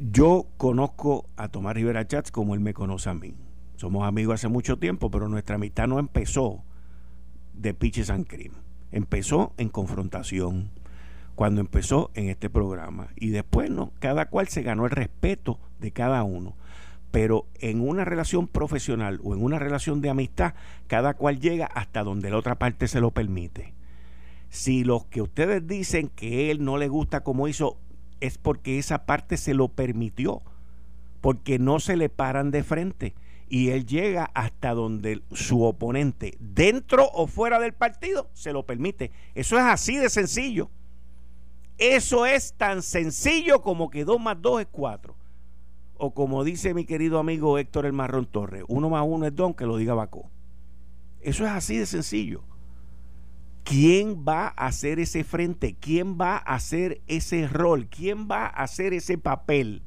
Yo 0.00 0.46
conozco 0.58 1.28
a 1.36 1.48
Tomás 1.48 1.74
Rivera 1.74 2.06
Chats 2.06 2.30
como 2.30 2.54
él 2.54 2.60
me 2.60 2.72
conoce 2.72 3.10
a 3.10 3.14
mí. 3.14 3.34
Somos 3.74 4.06
amigos 4.06 4.34
hace 4.34 4.46
mucho 4.46 4.78
tiempo, 4.78 5.10
pero 5.10 5.28
nuestra 5.28 5.56
amistad 5.56 5.88
no 5.88 5.98
empezó 5.98 6.62
de 7.52 7.74
pitches 7.74 8.08
and 8.08 8.28
cream. 8.28 8.52
Empezó 8.92 9.54
en 9.56 9.68
confrontación, 9.68 10.70
cuando 11.34 11.60
empezó 11.60 12.12
en 12.14 12.28
este 12.28 12.48
programa. 12.48 13.08
Y 13.16 13.30
después, 13.30 13.70
¿no? 13.70 13.90
Cada 13.98 14.26
cual 14.26 14.46
se 14.46 14.62
ganó 14.62 14.84
el 14.84 14.92
respeto 14.92 15.58
de 15.80 15.90
cada 15.90 16.22
uno. 16.22 16.54
Pero 17.10 17.46
en 17.58 17.80
una 17.80 18.04
relación 18.04 18.46
profesional 18.46 19.18
o 19.24 19.34
en 19.34 19.42
una 19.42 19.58
relación 19.58 20.00
de 20.00 20.10
amistad, 20.10 20.54
cada 20.86 21.14
cual 21.14 21.40
llega 21.40 21.66
hasta 21.66 22.04
donde 22.04 22.30
la 22.30 22.36
otra 22.36 22.56
parte 22.56 22.86
se 22.86 23.00
lo 23.00 23.10
permite. 23.10 23.74
Si 24.48 24.84
los 24.84 25.06
que 25.06 25.22
ustedes 25.22 25.66
dicen 25.66 26.08
que 26.08 26.52
él 26.52 26.64
no 26.64 26.78
le 26.78 26.86
gusta 26.86 27.24
como 27.24 27.48
hizo, 27.48 27.78
es 28.20 28.38
porque 28.38 28.78
esa 28.78 29.06
parte 29.06 29.36
se 29.36 29.54
lo 29.54 29.68
permitió, 29.68 30.42
porque 31.20 31.58
no 31.58 31.80
se 31.80 31.96
le 31.96 32.08
paran 32.08 32.50
de 32.50 32.62
frente 32.62 33.14
y 33.50 33.70
él 33.70 33.86
llega 33.86 34.30
hasta 34.34 34.74
donde 34.74 35.22
su 35.32 35.62
oponente, 35.62 36.36
dentro 36.38 37.08
o 37.12 37.26
fuera 37.26 37.58
del 37.58 37.72
partido, 37.72 38.28
se 38.34 38.52
lo 38.52 38.66
permite. 38.66 39.10
Eso 39.34 39.58
es 39.58 39.64
así 39.64 39.96
de 39.96 40.10
sencillo. 40.10 40.70
Eso 41.78 42.26
es 42.26 42.54
tan 42.54 42.82
sencillo 42.82 43.62
como 43.62 43.88
que 43.90 44.04
2 44.04 44.20
más 44.20 44.40
2 44.40 44.62
es 44.62 44.66
4. 44.70 45.14
O 45.96 46.12
como 46.12 46.44
dice 46.44 46.74
mi 46.74 46.84
querido 46.84 47.18
amigo 47.18 47.58
Héctor 47.58 47.86
El 47.86 47.92
Marrón 47.92 48.26
Torres, 48.26 48.64
uno 48.68 48.90
más 48.90 49.04
uno 49.06 49.26
es 49.26 49.34
don, 49.34 49.54
que 49.54 49.66
lo 49.66 49.76
diga 49.76 49.94
Bacó. 49.94 50.30
Eso 51.20 51.44
es 51.44 51.50
así 51.50 51.76
de 51.76 51.86
sencillo. 51.86 52.42
¿Quién 53.68 54.24
va 54.26 54.54
a 54.56 54.68
hacer 54.68 54.98
ese 54.98 55.24
frente? 55.24 55.76
¿Quién 55.78 56.18
va 56.18 56.36
a 56.36 56.54
hacer 56.54 57.02
ese 57.06 57.46
rol? 57.46 57.86
¿Quién 57.88 58.26
va 58.26 58.46
a 58.46 58.62
hacer 58.62 58.94
ese 58.94 59.18
papel 59.18 59.82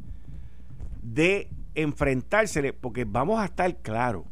de 1.02 1.50
enfrentársele? 1.74 2.74
Porque 2.74 3.06
vamos 3.06 3.40
a 3.40 3.46
estar 3.46 3.76
claros. 3.78 4.26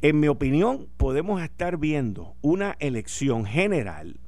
En 0.00 0.20
mi 0.20 0.28
opinión, 0.28 0.88
podemos 0.96 1.42
estar 1.42 1.76
viendo 1.76 2.34
una 2.40 2.76
elección 2.78 3.44
general 3.44 4.18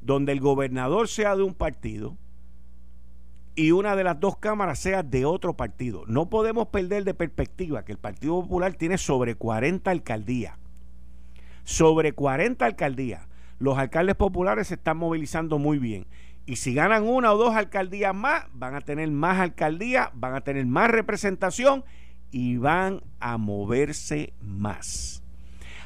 donde 0.00 0.30
el 0.30 0.38
gobernador 0.38 1.08
sea 1.08 1.34
de 1.34 1.42
un 1.42 1.54
partido 1.54 2.16
y 3.56 3.72
una 3.72 3.96
de 3.96 4.04
las 4.04 4.20
dos 4.20 4.36
cámaras 4.36 4.78
sea 4.78 5.02
de 5.02 5.24
otro 5.24 5.56
partido. 5.56 6.04
No 6.06 6.30
podemos 6.30 6.68
perder 6.68 7.02
de 7.02 7.14
perspectiva 7.14 7.84
que 7.84 7.90
el 7.90 7.98
Partido 7.98 8.40
Popular 8.42 8.74
tiene 8.74 8.96
sobre 8.96 9.34
40 9.34 9.90
alcaldías. 9.90 10.56
Sobre 11.64 12.12
40 12.12 12.64
alcaldías. 12.64 13.26
Los 13.58 13.78
alcaldes 13.78 14.16
populares 14.16 14.68
se 14.68 14.74
están 14.74 14.96
movilizando 14.96 15.58
muy 15.58 15.78
bien. 15.78 16.06
Y 16.46 16.56
si 16.56 16.74
ganan 16.74 17.04
una 17.04 17.32
o 17.32 17.38
dos 17.38 17.54
alcaldías 17.54 18.14
más, 18.14 18.44
van 18.52 18.74
a 18.74 18.80
tener 18.80 19.10
más 19.10 19.40
alcaldías, 19.40 20.10
van 20.12 20.34
a 20.34 20.42
tener 20.42 20.66
más 20.66 20.90
representación 20.90 21.84
y 22.30 22.58
van 22.58 23.02
a 23.20 23.38
moverse 23.38 24.34
más. 24.40 25.22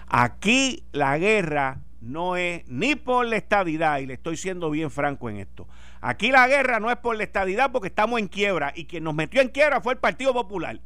Aquí 0.08 0.84
la 0.92 1.16
guerra 1.18 1.82
no 2.00 2.36
es 2.36 2.66
ni 2.68 2.94
por 2.94 3.26
la 3.26 3.36
estadidad, 3.36 3.98
y 3.98 4.06
le 4.06 4.14
estoy 4.14 4.36
siendo 4.36 4.70
bien 4.70 4.90
franco 4.90 5.28
en 5.28 5.36
esto. 5.36 5.68
Aquí 6.00 6.30
la 6.30 6.46
guerra 6.48 6.80
no 6.80 6.90
es 6.90 6.96
por 6.96 7.16
la 7.16 7.24
estadidad 7.24 7.70
porque 7.72 7.88
estamos 7.88 8.18
en 8.20 8.28
quiebra 8.28 8.72
y 8.74 8.86
quien 8.86 9.04
nos 9.04 9.14
metió 9.14 9.40
en 9.40 9.48
quiebra 9.48 9.80
fue 9.80 9.94
el 9.94 9.98
Partido 9.98 10.32
Popular 10.32 10.80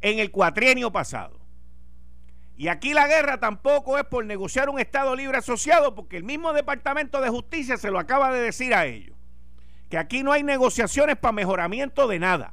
en 0.00 0.18
el 0.18 0.30
cuatrienio 0.30 0.90
pasado. 0.90 1.39
Y 2.60 2.68
aquí 2.68 2.92
la 2.92 3.08
guerra 3.08 3.40
tampoco 3.40 3.96
es 3.96 4.04
por 4.04 4.26
negociar 4.26 4.68
un 4.68 4.78
Estado 4.78 5.16
libre 5.16 5.38
asociado 5.38 5.94
porque 5.94 6.18
el 6.18 6.24
mismo 6.24 6.52
Departamento 6.52 7.22
de 7.22 7.30
Justicia 7.30 7.78
se 7.78 7.90
lo 7.90 7.98
acaba 7.98 8.30
de 8.30 8.42
decir 8.42 8.74
a 8.74 8.84
ellos. 8.84 9.16
Que 9.88 9.96
aquí 9.96 10.22
no 10.22 10.30
hay 10.30 10.42
negociaciones 10.42 11.16
para 11.16 11.32
mejoramiento 11.32 12.06
de 12.06 12.18
nada. 12.18 12.52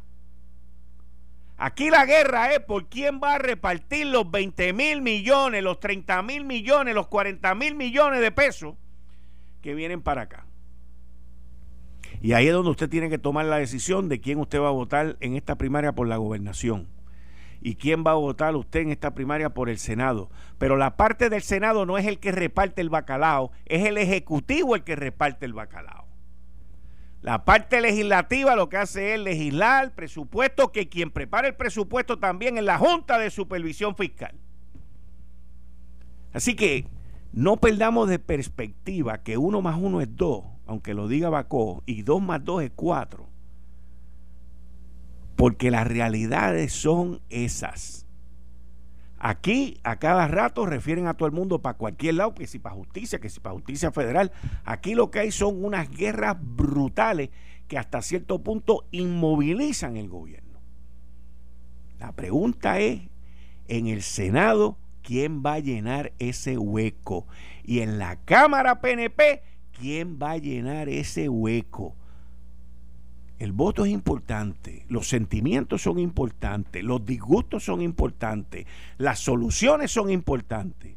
Aquí 1.57 1.89
la 1.89 2.05
guerra 2.05 2.53
es 2.53 2.61
por 2.61 2.87
quién 2.87 3.19
va 3.21 3.33
a 3.33 3.37
repartir 3.37 4.07
los 4.07 4.31
20 4.31 4.71
mil 4.71 5.01
millones, 5.01 5.61
los 5.61 5.77
30 5.81 6.21
mil 6.21 6.45
millones, 6.45 6.95
los 6.95 7.07
40 7.09 7.53
mil 7.55 7.75
millones 7.75 8.21
de 8.21 8.31
pesos 8.31 8.75
que 9.61 9.75
vienen 9.75 10.01
para 10.01 10.21
acá. 10.21 10.45
Y 12.21 12.31
ahí 12.31 12.47
es 12.47 12.53
donde 12.53 12.71
usted 12.71 12.87
tiene 12.87 13.09
que 13.09 13.17
tomar 13.17 13.43
la 13.43 13.57
decisión 13.57 14.07
de 14.07 14.21
quién 14.21 14.39
usted 14.39 14.61
va 14.61 14.69
a 14.69 14.71
votar 14.71 15.17
en 15.19 15.35
esta 15.35 15.57
primaria 15.57 15.91
por 15.91 16.07
la 16.07 16.15
gobernación. 16.15 16.87
Y 17.61 17.75
quién 17.75 18.03
va 18.05 18.11
a 18.11 18.15
votar 18.15 18.55
usted 18.55 18.81
en 18.81 18.91
esta 18.91 19.13
primaria 19.13 19.53
por 19.53 19.69
el 19.69 19.77
Senado. 19.77 20.29
Pero 20.57 20.77
la 20.77 20.97
parte 20.97 21.29
del 21.29 21.41
Senado 21.41 21.85
no 21.85 21.97
es 21.97 22.05
el 22.05 22.19
que 22.19 22.31
reparte 22.31 22.81
el 22.81 22.89
bacalao, 22.89 23.51
es 23.65 23.85
el 23.85 23.97
Ejecutivo 23.97 24.75
el 24.75 24.83
que 24.83 24.95
reparte 24.95 25.45
el 25.45 25.53
bacalao. 25.53 26.07
La 27.21 27.45
parte 27.45 27.81
legislativa 27.81 28.55
lo 28.55 28.69
que 28.69 28.77
hace 28.77 29.15
es 29.15 29.19
legislar 29.19 29.93
presupuesto, 29.95 30.71
que 30.71 30.87
quien 30.87 31.11
prepara 31.11 31.47
el 31.47 31.55
presupuesto 31.55 32.19
también 32.19 32.57
es 32.57 32.63
la 32.63 32.77
Junta 32.77 33.17
de 33.17 33.31
Supervisión 33.31 33.95
Fiscal. 33.95 34.35
Así 36.31 36.55
que 36.55 36.87
no 37.33 37.57
perdamos 37.57 38.07
de 38.07 38.19
perspectiva 38.19 39.23
que 39.23 39.37
uno 39.37 39.61
más 39.61 39.77
uno 39.77 40.01
es 40.01 40.15
dos, 40.15 40.45
aunque 40.67 40.93
lo 40.93 41.07
diga 41.07 41.29
Bacó, 41.29 41.83
y 41.85 42.03
dos 42.03 42.21
más 42.21 42.43
dos 42.43 42.63
es 42.63 42.71
cuatro. 42.75 43.26
Porque 45.37 45.71
las 45.71 45.87
realidades 45.87 46.73
son 46.73 47.21
esas. 47.29 48.05
Aquí 49.19 49.79
a 49.83 49.97
cada 49.97 50.27
rato 50.27 50.65
refieren 50.65 51.07
a 51.07 51.15
todo 51.15 51.27
el 51.27 51.33
mundo 51.33 51.61
para 51.61 51.77
cualquier 51.77 52.15
lado, 52.15 52.35
que 52.35 52.45
si 52.45 52.59
para 52.59 52.75
justicia, 52.75 53.19
que 53.19 53.29
si 53.29 53.39
para 53.39 53.55
justicia 53.55 53.91
federal. 53.91 54.31
Aquí 54.65 54.93
lo 54.93 55.09
que 55.09 55.19
hay 55.19 55.31
son 55.31 55.63
unas 55.63 55.89
guerras 55.89 56.37
brutales 56.39 57.29
que 57.67 57.77
hasta 57.77 58.01
cierto 58.01 58.39
punto 58.43 58.85
inmovilizan 58.91 59.97
el 59.97 60.09
gobierno. 60.09 60.59
La 61.99 62.11
pregunta 62.11 62.79
es, 62.79 63.01
en 63.67 63.87
el 63.87 64.01
Senado, 64.03 64.77
¿quién 65.01 65.43
va 65.43 65.53
a 65.53 65.59
llenar 65.59 66.13
ese 66.19 66.57
hueco? 66.57 67.27
Y 67.63 67.79
en 67.79 67.97
la 67.97 68.17
Cámara 68.17 68.81
PNP, 68.81 69.41
¿quién 69.71 70.19
va 70.21 70.31
a 70.31 70.37
llenar 70.37 70.89
ese 70.89 71.27
hueco? 71.27 71.95
El 73.39 73.51
voto 73.51 73.85
es 73.85 73.91
importante, 73.91 74.83
los 74.89 75.07
sentimientos 75.07 75.83
son 75.83 75.99
importantes, 75.99 76.83
los 76.83 77.05
disgustos 77.05 77.63
son 77.63 77.81
importantes, 77.81 78.65
las 78.97 79.19
soluciones 79.19 79.91
son 79.91 80.09
importantes. 80.09 80.95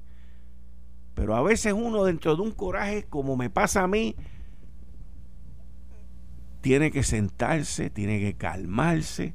Pero 1.14 1.36
a 1.36 1.42
veces 1.42 1.74
uno 1.74 2.04
dentro 2.04 2.36
de 2.36 2.42
un 2.42 2.52
coraje, 2.52 3.04
como 3.10 3.36
me 3.36 3.50
pasa 3.50 3.82
a 3.82 3.86
mí, 3.86 4.16
tiene 6.62 6.90
que 6.90 7.02
sentarse, 7.02 7.90
tiene 7.90 8.20
que 8.20 8.34
calmarse, 8.34 9.34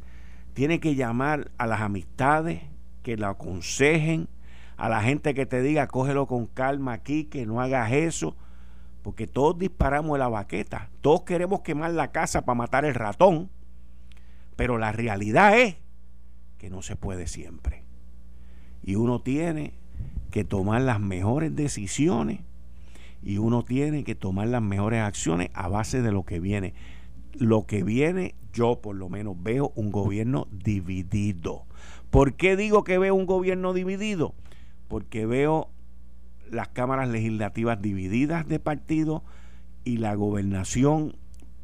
tiene 0.54 0.80
que 0.80 0.96
llamar 0.96 1.52
a 1.60 1.68
las 1.68 1.82
amistades 1.82 2.62
que 3.04 3.18
la 3.18 3.30
aconsejen, 3.30 4.30
a 4.78 4.90
la 4.90 5.04
gente 5.04 5.36
que 5.36 5.46
te 5.46 5.62
diga, 5.62 5.88
cógelo 5.88 6.26
con 6.26 6.48
calma 6.48 6.94
aquí, 6.94 7.26
que 7.26 7.46
no 7.46 7.62
hagas 7.62 7.92
eso 7.92 8.36
porque 9.06 9.28
todos 9.28 9.60
disparamos 9.60 10.18
la 10.18 10.30
baqueta, 10.30 10.90
todos 11.02 11.22
queremos 11.22 11.62
quemar 11.62 11.92
la 11.92 12.12
casa 12.12 12.44
para 12.44 12.56
matar 12.56 12.86
el 12.86 12.96
ratón, 12.96 13.52
pero 14.56 14.80
la 14.80 14.92
realidad 14.92 15.60
es 15.60 15.76
que 16.58 16.72
no 16.72 16.82
se 16.82 16.96
puede 16.96 17.28
siempre. 17.28 17.84
Y 18.82 18.96
uno 18.96 19.22
tiene 19.22 19.74
que 20.32 20.44
tomar 20.44 20.82
las 20.82 21.00
mejores 21.00 21.56
decisiones 21.56 22.40
y 23.22 23.38
uno 23.38 23.64
tiene 23.64 24.04
que 24.04 24.16
tomar 24.16 24.48
las 24.48 24.64
mejores 24.64 25.04
acciones 25.04 25.52
a 25.54 25.68
base 25.68 26.02
de 26.02 26.12
lo 26.12 26.24
que 26.24 26.40
viene. 26.40 26.74
Lo 27.34 27.68
que 27.68 27.84
viene, 27.84 28.34
yo 28.54 28.82
por 28.82 28.96
lo 28.96 29.08
menos 29.08 29.36
veo 29.38 29.72
un 29.76 29.92
gobierno 29.92 30.48
dividido. 30.50 31.68
¿Por 32.10 32.34
qué 32.34 32.56
digo 32.56 32.84
que 32.84 32.98
veo 32.98 33.14
un 33.14 33.28
gobierno 33.28 33.72
dividido? 33.74 34.34
Porque 34.88 35.28
veo 35.28 35.70
las 36.52 36.70
cámaras 36.70 37.10
legislativas 37.10 37.82
divididas 37.82 38.48
de 38.48 38.60
partido 38.60 39.24
y 39.84 39.98
la 39.98 40.16
gobernación 40.16 41.16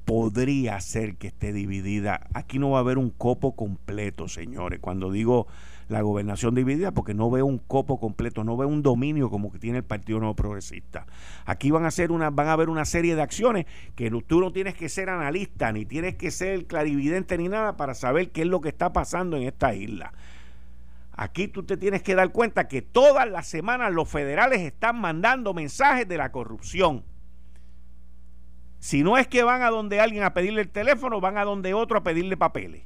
podría 0.05 0.79
ser 0.79 1.15
que 1.15 1.27
esté 1.27 1.53
dividida. 1.53 2.27
Aquí 2.33 2.59
no 2.59 2.71
va 2.71 2.79
a 2.79 2.81
haber 2.81 2.97
un 2.97 3.11
copo 3.11 3.55
completo, 3.55 4.27
señores. 4.27 4.79
Cuando 4.79 5.11
digo 5.11 5.47
la 5.87 6.01
gobernación 6.01 6.55
dividida, 6.55 6.91
porque 6.91 7.13
no 7.13 7.29
veo 7.29 7.45
un 7.45 7.57
copo 7.59 7.99
completo, 7.99 8.43
no 8.43 8.57
veo 8.57 8.67
un 8.67 8.81
dominio 8.81 9.29
como 9.29 9.51
que 9.51 9.59
tiene 9.59 9.79
el 9.79 9.83
Partido 9.83 10.19
Nuevo 10.19 10.35
Progresista. 10.35 11.05
Aquí 11.45 11.69
van 11.69 11.85
a 11.85 11.89
hacer 11.89 12.11
una, 12.11 12.29
van 12.29 12.47
a 12.47 12.53
haber 12.53 12.69
una 12.69 12.85
serie 12.85 13.15
de 13.15 13.21
acciones 13.21 13.65
que 13.95 14.09
tú 14.25 14.39
no 14.39 14.51
tienes 14.51 14.75
que 14.75 14.89
ser 14.89 15.09
analista, 15.09 15.71
ni 15.71 15.85
tienes 15.85 16.15
que 16.15 16.31
ser 16.31 16.65
clarividente 16.65 17.37
ni 17.37 17.49
nada 17.49 17.77
para 17.77 17.93
saber 17.93 18.31
qué 18.31 18.41
es 18.41 18.47
lo 18.47 18.61
que 18.61 18.69
está 18.69 18.93
pasando 18.93 19.37
en 19.37 19.43
esta 19.43 19.75
isla. 19.75 20.13
Aquí 21.13 21.47
tú 21.47 21.63
te 21.63 21.77
tienes 21.77 22.01
que 22.01 22.15
dar 22.15 22.31
cuenta 22.31 22.67
que 22.67 22.81
todas 22.81 23.29
las 23.29 23.47
semanas 23.47 23.91
los 23.91 24.09
federales 24.09 24.61
están 24.61 24.99
mandando 24.99 25.53
mensajes 25.53 26.07
de 26.07 26.17
la 26.17 26.31
corrupción. 26.31 27.03
Si 28.79 29.03
no 29.03 29.17
es 29.17 29.27
que 29.27 29.43
van 29.43 29.61
a 29.61 29.69
donde 29.69 29.99
alguien 29.99 30.23
a 30.23 30.33
pedirle 30.33 30.61
el 30.61 30.69
teléfono, 30.69 31.21
van 31.21 31.37
a 31.37 31.43
donde 31.43 31.73
otro 31.73 31.99
a 31.99 32.03
pedirle 32.03 32.37
papeles. 32.37 32.83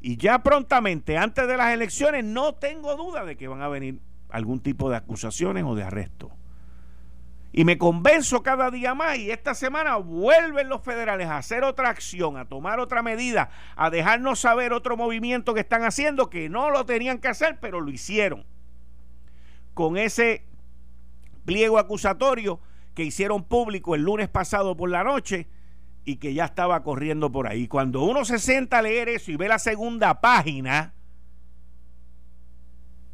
Y 0.00 0.16
ya 0.16 0.42
prontamente, 0.42 1.16
antes 1.16 1.46
de 1.46 1.56
las 1.56 1.72
elecciones, 1.72 2.24
no 2.24 2.54
tengo 2.54 2.96
duda 2.96 3.24
de 3.24 3.36
que 3.36 3.46
van 3.46 3.62
a 3.62 3.68
venir 3.68 4.00
algún 4.30 4.60
tipo 4.60 4.90
de 4.90 4.96
acusaciones 4.96 5.62
o 5.64 5.76
de 5.76 5.84
arresto. 5.84 6.32
Y 7.52 7.64
me 7.64 7.76
convenzo 7.76 8.42
cada 8.42 8.70
día 8.70 8.94
más 8.94 9.18
y 9.18 9.30
esta 9.30 9.54
semana 9.54 9.96
vuelven 9.96 10.70
los 10.70 10.82
federales 10.82 11.28
a 11.28 11.36
hacer 11.36 11.64
otra 11.64 11.90
acción, 11.90 12.38
a 12.38 12.46
tomar 12.46 12.80
otra 12.80 13.02
medida, 13.02 13.50
a 13.76 13.90
dejarnos 13.90 14.40
saber 14.40 14.72
otro 14.72 14.96
movimiento 14.96 15.52
que 15.52 15.60
están 15.60 15.84
haciendo 15.84 16.30
que 16.30 16.48
no 16.48 16.70
lo 16.70 16.86
tenían 16.86 17.18
que 17.18 17.28
hacer, 17.28 17.58
pero 17.60 17.82
lo 17.82 17.90
hicieron. 17.90 18.46
Con 19.74 19.98
ese 19.98 20.46
pliego 21.44 21.78
acusatorio 21.78 22.60
que 22.94 23.04
hicieron 23.04 23.44
público 23.44 23.94
el 23.94 24.02
lunes 24.02 24.28
pasado 24.28 24.74
por 24.76 24.88
la 24.88 25.04
noche 25.04 25.46
y 26.04 26.16
que 26.16 26.32
ya 26.32 26.46
estaba 26.46 26.82
corriendo 26.82 27.30
por 27.30 27.48
ahí. 27.48 27.68
Cuando 27.68 28.02
uno 28.02 28.24
se 28.24 28.38
sienta 28.38 28.78
a 28.78 28.82
leer 28.82 29.10
eso 29.10 29.30
y 29.30 29.36
ve 29.36 29.48
la 29.48 29.58
segunda 29.58 30.22
página, 30.22 30.94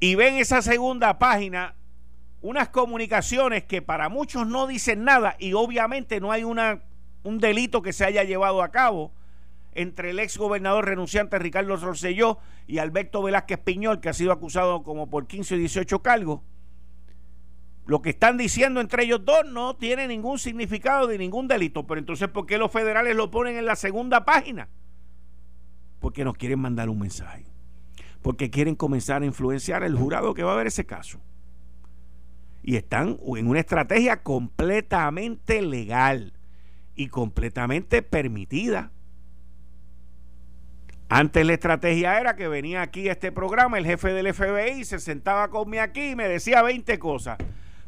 y 0.01 0.15
ven 0.15 0.37
esa 0.37 0.63
segunda 0.63 1.19
página, 1.19 1.75
unas 2.41 2.69
comunicaciones 2.69 3.65
que 3.65 3.83
para 3.83 4.09
muchos 4.09 4.47
no 4.47 4.67
dicen 4.67 5.05
nada 5.05 5.37
y 5.39 5.55
obviamente 5.55 6.21
no 6.21 6.31
hay 6.31 6.45
una, 6.45 6.83
un 7.25 7.39
delito 7.39 7.83
que 7.83 7.93
se 7.93 8.05
haya 8.05 8.23
llevado 8.25 8.63
a 8.63 8.71
cabo 8.71 9.13
entre 9.75 10.11
el 10.11 10.19
ex 10.19 10.37
gobernador 10.39 10.87
renunciante 10.87 11.39
Ricardo 11.39 11.77
Rosselló 11.77 12.39
y 12.67 12.79
Alberto 12.79 13.23
Velázquez 13.23 13.59
Piñol, 13.61 14.01
que 14.01 14.09
ha 14.09 14.13
sido 14.13 14.33
acusado 14.33 14.83
como 14.83 15.09
por 15.09 15.27
15 15.27 15.55
o 15.55 15.59
18 15.59 16.03
cargos. 16.03 16.41
Lo 17.87 18.03
que 18.03 18.11
están 18.11 18.37
diciendo 18.37 18.81
entre 18.81 19.05
ellos 19.05 19.25
dos 19.25 19.47
no 19.47 19.77
tiene 19.77 20.07
ningún 20.09 20.39
significado 20.39 21.07
de 21.07 21.17
ningún 21.17 21.49
delito. 21.49 21.87
Pero 21.87 22.01
entonces, 22.01 22.29
¿por 22.29 22.45
qué 22.45 22.59
los 22.59 22.71
federales 22.71 23.17
lo 23.17 23.31
ponen 23.31 23.57
en 23.57 23.65
la 23.65 23.77
segunda 23.77 24.27
página? 24.27 24.69
Porque 25.99 26.23
nos 26.23 26.37
quieren 26.37 26.61
mandar 26.61 26.91
un 26.91 26.99
mensaje. 26.99 27.47
Porque 28.21 28.51
quieren 28.51 28.75
comenzar 28.75 29.23
a 29.23 29.27
influenciar 29.27 29.85
el 29.85 29.97
jurado 29.97 30.35
que 30.35 30.43
va 30.43 30.53
a 30.53 30.57
ver 30.57 30.67
ese 30.67 30.85
caso. 30.85 31.19
Y 32.69 32.77
están 32.77 33.19
en 33.35 33.49
una 33.49 33.61
estrategia 33.61 34.23
completamente 34.23 35.63
legal 35.63 36.35
y 36.95 37.09
completamente 37.09 38.03
permitida. 38.03 38.91
Antes 41.09 41.47
la 41.47 41.55
estrategia 41.55 42.21
era 42.21 42.37
que 42.37 42.47
venía 42.47 42.83
aquí 42.83 43.09
a 43.09 43.13
este 43.13 43.33
programa 43.33 43.79
el 43.79 43.87
jefe 43.87 44.13
del 44.13 44.35
FBI, 44.35 44.85
se 44.85 44.99
sentaba 44.99 45.49
conmigo 45.49 45.83
aquí 45.83 46.11
y 46.11 46.15
me 46.15 46.29
decía 46.29 46.61
20 46.61 46.99
cosas. 46.99 47.39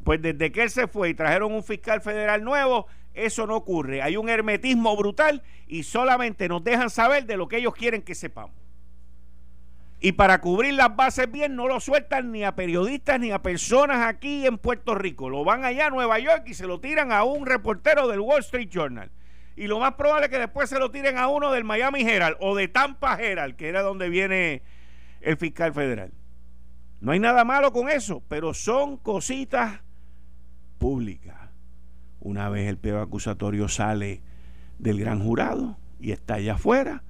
Pues 0.03 0.23
desde 0.23 0.51
que 0.51 0.63
él 0.63 0.71
se 0.71 0.87
fue 0.87 1.11
y 1.11 1.15
trajeron 1.15 1.53
un 1.53 1.63
fiscal 1.63 2.01
federal 2.01 2.43
nuevo, 2.43 2.87
eso 3.13 3.47
no 3.47 3.57
ocurre. 3.57 4.01
Hay 4.01 4.17
un 4.17 4.31
hermetismo 4.31 4.97
brutal 4.97 5.43
y 5.67 5.83
solamente 5.83 6.49
nos 6.49 6.65
dejan 6.65 6.89
saber 6.89 7.27
de 7.27 7.37
lo 7.37 7.49
que 7.49 7.59
ellos 7.59 7.75
quieren 7.75 8.01
que 8.01 8.15
sepamos. 8.15 8.60
Y 10.01 10.13
para 10.13 10.41
cubrir 10.41 10.75
las 10.75 10.97
bases 10.97 11.31
bien, 11.31 11.57
no 11.57 11.69
lo 11.69 11.79
sueltan 11.79 12.33
ni 12.33 12.43
a 12.43 12.55
periodistas 12.55 13.21
ni 13.21 13.33
a 13.33 13.43
personas 13.43 14.07
aquí 14.07 14.47
en 14.47 14.57
Puerto 14.57 14.95
Rico. 14.95 15.29
Lo 15.29 15.45
van 15.45 15.65
allá 15.65 15.89
a 15.89 15.91
Nueva 15.91 16.19
York 16.19 16.45
y 16.47 16.55
se 16.55 16.67
lo 16.67 16.81
tiran 16.81 17.13
a 17.13 17.23
un 17.25 17.45
reportero 17.45 18.09
del 18.09 18.21
Wall 18.21 18.41
Street 18.41 18.71
Journal. 18.71 19.11
Y 19.57 19.67
lo 19.67 19.79
más 19.79 19.95
probable 19.95 20.27
es 20.27 20.33
que 20.33 20.39
después 20.39 20.71
se 20.71 20.79
lo 20.79 20.91
tiren 20.91 21.19
a 21.19 21.29
uno 21.29 21.53
del 21.53 21.65
Miami 21.65 22.01
Herald 22.01 22.39
o 22.41 22.57
de 22.57 22.67
Tampa 22.67 23.21
Herald, 23.21 23.57
que 23.57 23.69
era 23.69 23.83
donde 23.83 24.09
viene 24.09 24.63
el 25.21 25.37
fiscal 25.37 25.75
federal. 25.75 26.13
No 27.01 27.13
hay 27.13 27.19
nada 27.19 27.45
malo 27.45 27.71
con 27.71 27.91
eso, 27.91 28.23
pero 28.27 28.55
son 28.55 28.97
cositas 28.97 29.81
públicas. 30.79 31.37
Una 32.21 32.49
vez 32.49 32.69
el 32.69 32.79
peo 32.79 33.03
acusatorio 33.03 33.69
sale 33.69 34.23
del 34.79 34.99
gran 34.99 35.23
jurado 35.23 35.77
y 35.99 36.13
está 36.13 36.35
allá 36.35 36.55
afuera, 36.55 37.03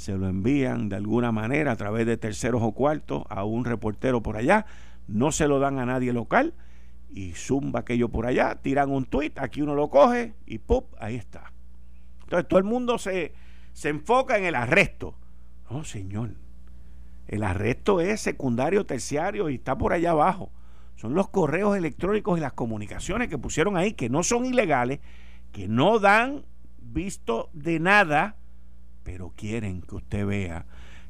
se 0.00 0.16
lo 0.16 0.26
envían 0.26 0.88
de 0.88 0.96
alguna 0.96 1.30
manera 1.30 1.72
a 1.72 1.76
través 1.76 2.06
de 2.06 2.16
terceros 2.16 2.62
o 2.62 2.72
cuartos 2.72 3.22
a 3.28 3.44
un 3.44 3.64
reportero 3.64 4.22
por 4.22 4.36
allá, 4.36 4.66
no 5.06 5.30
se 5.32 5.46
lo 5.46 5.58
dan 5.58 5.78
a 5.78 5.86
nadie 5.86 6.12
local 6.12 6.54
y 7.08 7.32
zumba 7.32 7.80
aquello 7.80 8.08
por 8.08 8.26
allá, 8.26 8.56
tiran 8.56 8.90
un 8.90 9.04
tuit, 9.04 9.38
aquí 9.38 9.62
uno 9.62 9.74
lo 9.74 9.88
coge 9.90 10.34
y 10.46 10.58
¡pup! 10.58 10.86
ahí 10.98 11.16
está. 11.16 11.52
Entonces 12.22 12.48
todo 12.48 12.58
el 12.58 12.64
mundo 12.64 12.98
se, 12.98 13.32
se 13.72 13.88
enfoca 13.88 14.38
en 14.38 14.44
el 14.44 14.54
arresto. 14.54 15.14
No, 15.70 15.84
señor. 15.84 16.30
El 17.28 17.44
arresto 17.44 18.00
es 18.00 18.20
secundario, 18.20 18.86
terciario 18.86 19.50
y 19.50 19.56
está 19.56 19.76
por 19.78 19.92
allá 19.92 20.10
abajo. 20.10 20.50
Son 20.96 21.14
los 21.14 21.28
correos 21.28 21.76
electrónicos 21.76 22.38
y 22.38 22.40
las 22.40 22.52
comunicaciones 22.52 23.28
que 23.28 23.38
pusieron 23.38 23.76
ahí, 23.76 23.92
que 23.94 24.10
no 24.10 24.22
son 24.22 24.44
ilegales, 24.44 25.00
que 25.52 25.66
no 25.66 25.98
dan 25.98 26.44
visto 26.78 27.48
de 27.52 27.80
nada, 27.80 28.36
pero 29.02 29.32
quieren 29.36 29.82
que 29.82 29.96
usted 29.96 30.26
vea 30.26 30.66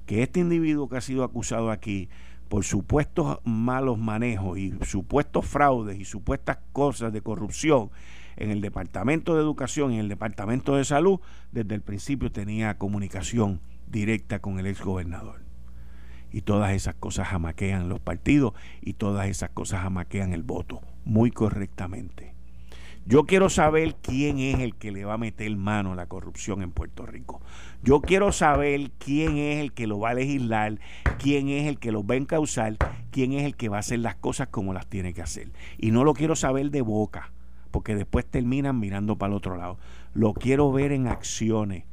que 0.07 0.23
este 0.23 0.41
individuo 0.41 0.89
que 0.89 0.97
ha 0.97 1.01
sido 1.01 1.25
acusado 1.25 1.71
aquí 1.71 2.09
por 2.49 2.65
supuestos 2.65 3.39
malos 3.45 3.97
manejos 3.99 4.59
y 4.59 4.75
supuestos 4.83 5.47
fraudes 5.47 5.99
y 5.99 6.05
supuestas 6.05 6.59
cosas 6.73 7.13
de 7.13 7.23
corrupción 7.23 7.91
en 8.37 8.51
el 8.51 8.61
Departamento 8.61 9.35
de 9.35 9.43
Educación 9.43 9.93
y 9.93 9.95
en 9.95 10.01
el 10.01 10.09
Departamento 10.09 10.75
de 10.75 10.85
Salud, 10.85 11.21
desde 11.53 11.75
el 11.75 11.83
principio 11.83 12.33
tenía 12.33 12.79
comunicación 12.79 13.61
directa 13.87 14.41
con 14.41 14.59
el 14.59 14.67
ex 14.67 14.81
gobernador. 14.83 15.43
Y 16.33 16.43
todas 16.43 16.73
esas 16.73 16.95
cosas 16.95 17.29
jamaquean 17.29 17.89
los 17.89 18.01
partidos 18.01 18.55
y 18.81 18.95
todas 18.95 19.29
esas 19.29 19.51
cosas 19.51 19.83
jamaquean 19.83 20.33
el 20.33 20.43
voto, 20.43 20.81
muy 21.05 21.31
correctamente. 21.31 22.35
Yo 23.07 23.25
quiero 23.25 23.49
saber 23.49 23.97
quién 24.03 24.39
es 24.39 24.61
el 24.61 24.77
que 24.77 24.93
le 24.93 25.05
va 25.05 25.15
a 25.15 25.19
meter 25.19 25.55
mano 25.57 25.93
a 25.93 25.97
la 25.97 26.07
corrupción 26.07 26.63
en 26.63 26.71
Puerto 26.71 27.07
Rico. 27.07 27.41
Yo 27.83 28.01
quiero 28.01 28.31
saber 28.31 28.91
quién 28.99 29.37
es 29.39 29.59
el 29.59 29.73
que 29.73 29.87
lo 29.87 29.99
va 29.99 30.11
a 30.11 30.15
legislar, 30.15 30.79
quién 31.19 31.49
es 31.49 31.67
el 31.67 31.79
que 31.79 31.93
lo 31.93 32.07
va 32.07 32.15
a 32.15 32.19
encauzar, 32.19 32.77
quién 33.11 33.33
es 33.33 33.45
el 33.45 33.57
que 33.57 33.69
va 33.69 33.79
a 33.79 33.81
hacer 33.81 34.01
las 34.01 34.17
cosas 34.17 34.49
como 34.49 34.75
las 34.75 34.87
tiene 34.87 35.15
que 35.15 35.23
hacer. 35.23 35.49
Y 35.79 35.91
no 35.91 36.05
lo 36.05 36.15
quiero 36.15 36.37
saber 36.37 36.71
de 36.71 36.83
boca, 36.83 37.33
porque 37.71 37.95
después 37.95 38.27
terminan 38.27 38.79
mirando 38.79 39.17
para 39.17 39.33
el 39.33 39.37
otro 39.39 39.57
lado. 39.57 39.79
Lo 40.13 40.35
quiero 40.35 40.71
ver 40.71 40.93
en 40.93 41.09
acciones. 41.09 41.85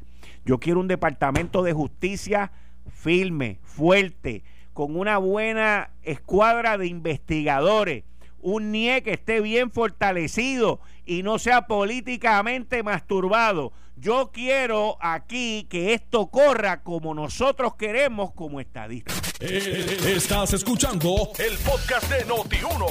Yo 0.45 0.59
quiero 0.59 0.79
un 0.79 0.87
departamento 0.87 1.63
de 1.63 1.73
justicia 1.73 2.51
firme, 2.89 3.59
fuerte, 3.63 4.43
con 4.73 4.95
una 4.95 5.17
buena 5.17 5.89
escuadra 6.03 6.77
de 6.77 6.87
investigadores 6.87 8.03
un 8.47 8.71
NIE 8.71 9.03
que 9.03 9.11
esté 9.11 9.41
bien 9.41 9.71
fortalecido 9.71 10.79
y 11.05 11.21
no 11.21 11.37
sea 11.37 11.67
políticamente 11.67 12.81
masturbado. 12.81 13.73
Yo 13.97 14.31
quiero 14.31 14.97
aquí 15.01 15.67
que 15.69 15.93
esto 15.93 16.27
corra 16.27 16.81
como 16.81 17.13
nosotros 17.13 17.75
queremos 17.75 18.31
como 18.31 18.61
estadistas. 18.61 19.33
Eh, 19.41 19.97
estás 20.15 20.53
escuchando 20.53 21.31
el 21.39 21.57
podcast 21.57 22.09
de 22.09 22.25
Noti1. 22.25 22.85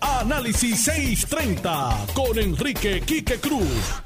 Análisis 0.00 0.82
630 0.84 2.06
con 2.14 2.38
Enrique 2.38 3.02
Quique 3.02 3.38
Cruz. 3.38 4.02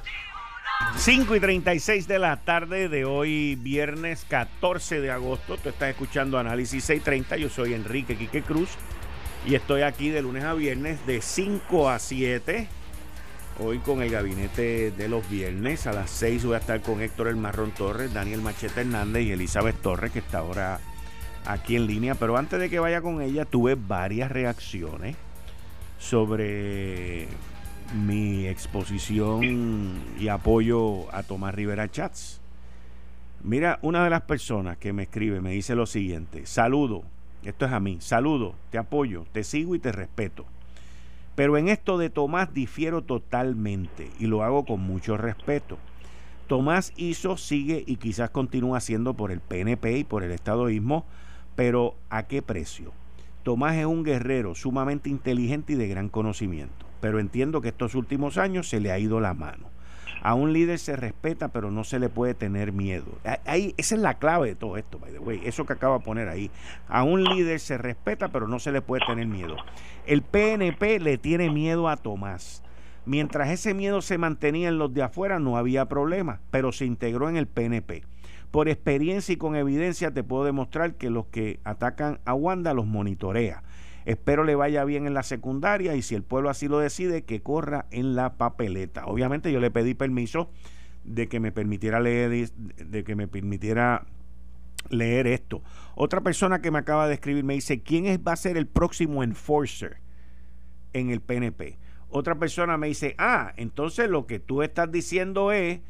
5 0.96 1.36
y 1.36 1.40
36 1.40 2.08
de 2.08 2.18
la 2.18 2.38
tarde 2.38 2.88
de 2.88 3.04
hoy, 3.04 3.54
viernes 3.54 4.26
14 4.28 5.00
de 5.00 5.12
agosto. 5.12 5.56
Tú 5.56 5.68
estás 5.68 5.90
escuchando 5.90 6.36
Análisis 6.36 6.82
630. 6.82 7.36
Yo 7.36 7.48
soy 7.48 7.74
Enrique 7.74 8.16
Quique 8.16 8.42
Cruz 8.42 8.70
y 9.44 9.54
estoy 9.54 9.82
aquí 9.82 10.10
de 10.10 10.22
lunes 10.22 10.44
a 10.44 10.54
viernes 10.54 11.04
de 11.06 11.20
5 11.20 11.90
a 11.90 11.98
7. 11.98 12.68
Hoy 13.58 13.78
con 13.78 14.02
el 14.02 14.10
gabinete 14.10 14.90
de 14.90 15.08
los 15.08 15.28
viernes. 15.28 15.86
A 15.86 15.92
las 15.92 16.10
6 16.10 16.44
voy 16.44 16.54
a 16.54 16.58
estar 16.58 16.82
con 16.82 17.00
Héctor 17.00 17.28
El 17.28 17.36
Marrón 17.36 17.72
Torres, 17.72 18.12
Daniel 18.12 18.42
Machete 18.42 18.82
Hernández 18.82 19.24
y 19.24 19.32
Elizabeth 19.32 19.80
Torres, 19.82 20.12
que 20.12 20.18
está 20.18 20.38
ahora 20.38 20.80
aquí 21.44 21.76
en 21.76 21.86
línea. 21.86 22.14
Pero 22.14 22.36
antes 22.36 22.58
de 22.58 22.70
que 22.70 22.78
vaya 22.78 23.00
con 23.00 23.22
ella, 23.22 23.44
tuve 23.44 23.74
varias 23.76 24.30
reacciones 24.30 25.16
sobre 25.98 27.28
mi 27.94 28.46
exposición 28.46 30.02
y 30.18 30.28
apoyo 30.28 31.14
a 31.14 31.22
Tomás 31.22 31.54
Rivera 31.54 31.90
Chats. 31.90 32.40
Mira, 33.42 33.78
una 33.82 34.02
de 34.04 34.10
las 34.10 34.22
personas 34.22 34.76
que 34.76 34.92
me 34.92 35.04
escribe 35.04 35.40
me 35.40 35.52
dice 35.52 35.74
lo 35.74 35.86
siguiente: 35.86 36.46
Saludo 36.46 37.04
esto 37.48 37.64
es 37.64 37.72
a 37.72 37.80
mí. 37.80 37.98
Saludo, 38.00 38.54
te 38.70 38.78
apoyo, 38.78 39.24
te 39.32 39.44
sigo 39.44 39.74
y 39.74 39.78
te 39.78 39.92
respeto. 39.92 40.44
Pero 41.36 41.56
en 41.58 41.68
esto 41.68 41.98
de 41.98 42.10
Tomás 42.10 42.52
difiero 42.52 43.02
totalmente 43.02 44.10
y 44.18 44.26
lo 44.26 44.42
hago 44.42 44.64
con 44.64 44.80
mucho 44.80 45.16
respeto. 45.16 45.78
Tomás 46.48 46.92
hizo, 46.96 47.36
sigue 47.36 47.84
y 47.86 47.96
quizás 47.96 48.30
continúa 48.30 48.78
haciendo 48.78 49.14
por 49.14 49.30
el 49.30 49.40
PNP 49.40 49.98
y 49.98 50.04
por 50.04 50.22
el 50.22 50.32
estadoísmo, 50.32 51.04
pero 51.54 51.94
¿a 52.08 52.24
qué 52.24 52.42
precio? 52.42 52.92
Tomás 53.42 53.76
es 53.76 53.86
un 53.86 54.02
guerrero 54.02 54.54
sumamente 54.54 55.08
inteligente 55.08 55.74
y 55.74 55.76
de 55.76 55.88
gran 55.88 56.08
conocimiento, 56.08 56.86
pero 57.00 57.20
entiendo 57.20 57.60
que 57.60 57.68
estos 57.68 57.94
últimos 57.94 58.38
años 58.38 58.68
se 58.68 58.80
le 58.80 58.90
ha 58.90 58.98
ido 58.98 59.20
la 59.20 59.34
mano. 59.34 59.75
A 60.26 60.34
un 60.34 60.52
líder 60.52 60.80
se 60.80 60.96
respeta, 60.96 61.46
pero 61.46 61.70
no 61.70 61.84
se 61.84 62.00
le 62.00 62.08
puede 62.08 62.34
tener 62.34 62.72
miedo. 62.72 63.04
Ahí, 63.44 63.76
esa 63.76 63.94
es 63.94 64.00
la 64.00 64.14
clave 64.14 64.48
de 64.48 64.54
todo 64.56 64.76
esto, 64.76 64.98
by 64.98 65.12
the 65.12 65.20
way. 65.20 65.40
Eso 65.44 65.64
que 65.64 65.74
acaba 65.74 65.98
de 65.98 66.04
poner 66.04 66.28
ahí. 66.28 66.50
A 66.88 67.04
un 67.04 67.22
líder 67.22 67.60
se 67.60 67.78
respeta, 67.78 68.26
pero 68.26 68.48
no 68.48 68.58
se 68.58 68.72
le 68.72 68.82
puede 68.82 69.06
tener 69.06 69.28
miedo. 69.28 69.54
El 70.04 70.22
PNP 70.22 70.98
le 70.98 71.16
tiene 71.16 71.48
miedo 71.50 71.88
a 71.88 71.96
Tomás. 71.96 72.64
Mientras 73.04 73.50
ese 73.50 73.72
miedo 73.72 74.02
se 74.02 74.18
mantenía 74.18 74.66
en 74.66 74.78
los 74.78 74.92
de 74.92 75.04
afuera, 75.04 75.38
no 75.38 75.58
había 75.58 75.84
problema, 75.84 76.40
pero 76.50 76.72
se 76.72 76.86
integró 76.86 77.28
en 77.28 77.36
el 77.36 77.46
PNP. 77.46 78.02
Por 78.50 78.68
experiencia 78.68 79.32
y 79.32 79.36
con 79.36 79.54
evidencia 79.54 80.10
te 80.10 80.24
puedo 80.24 80.42
demostrar 80.42 80.94
que 80.94 81.08
los 81.08 81.26
que 81.26 81.60
atacan 81.62 82.18
a 82.24 82.34
Wanda 82.34 82.74
los 82.74 82.86
monitorea. 82.86 83.62
Espero 84.06 84.44
le 84.44 84.54
vaya 84.54 84.84
bien 84.84 85.06
en 85.08 85.14
la 85.14 85.24
secundaria 85.24 85.96
y 85.96 86.02
si 86.02 86.14
el 86.14 86.22
pueblo 86.22 86.48
así 86.48 86.68
lo 86.68 86.78
decide, 86.78 87.24
que 87.24 87.42
corra 87.42 87.86
en 87.90 88.14
la 88.14 88.36
papeleta. 88.36 89.04
Obviamente 89.06 89.50
yo 89.50 89.58
le 89.58 89.72
pedí 89.72 89.94
permiso 89.94 90.48
de 91.02 91.28
que 91.28 91.40
me 91.40 91.50
permitiera 91.50 91.98
leer, 91.98 92.50
de 92.50 93.04
que 93.04 93.16
me 93.16 93.26
permitiera 93.26 94.06
leer 94.90 95.26
esto. 95.26 95.60
Otra 95.96 96.20
persona 96.20 96.60
que 96.60 96.70
me 96.70 96.78
acaba 96.78 97.08
de 97.08 97.14
escribir 97.14 97.42
me 97.42 97.54
dice, 97.54 97.82
¿quién 97.82 98.04
va 98.26 98.32
a 98.32 98.36
ser 98.36 98.56
el 98.56 98.68
próximo 98.68 99.24
enforcer 99.24 99.98
en 100.92 101.10
el 101.10 101.20
PNP? 101.20 101.76
Otra 102.08 102.38
persona 102.38 102.76
me 102.76 102.86
dice, 102.86 103.16
ah, 103.18 103.54
entonces 103.56 104.08
lo 104.08 104.28
que 104.28 104.38
tú 104.38 104.62
estás 104.62 104.90
diciendo 104.92 105.50
es, 105.50 105.80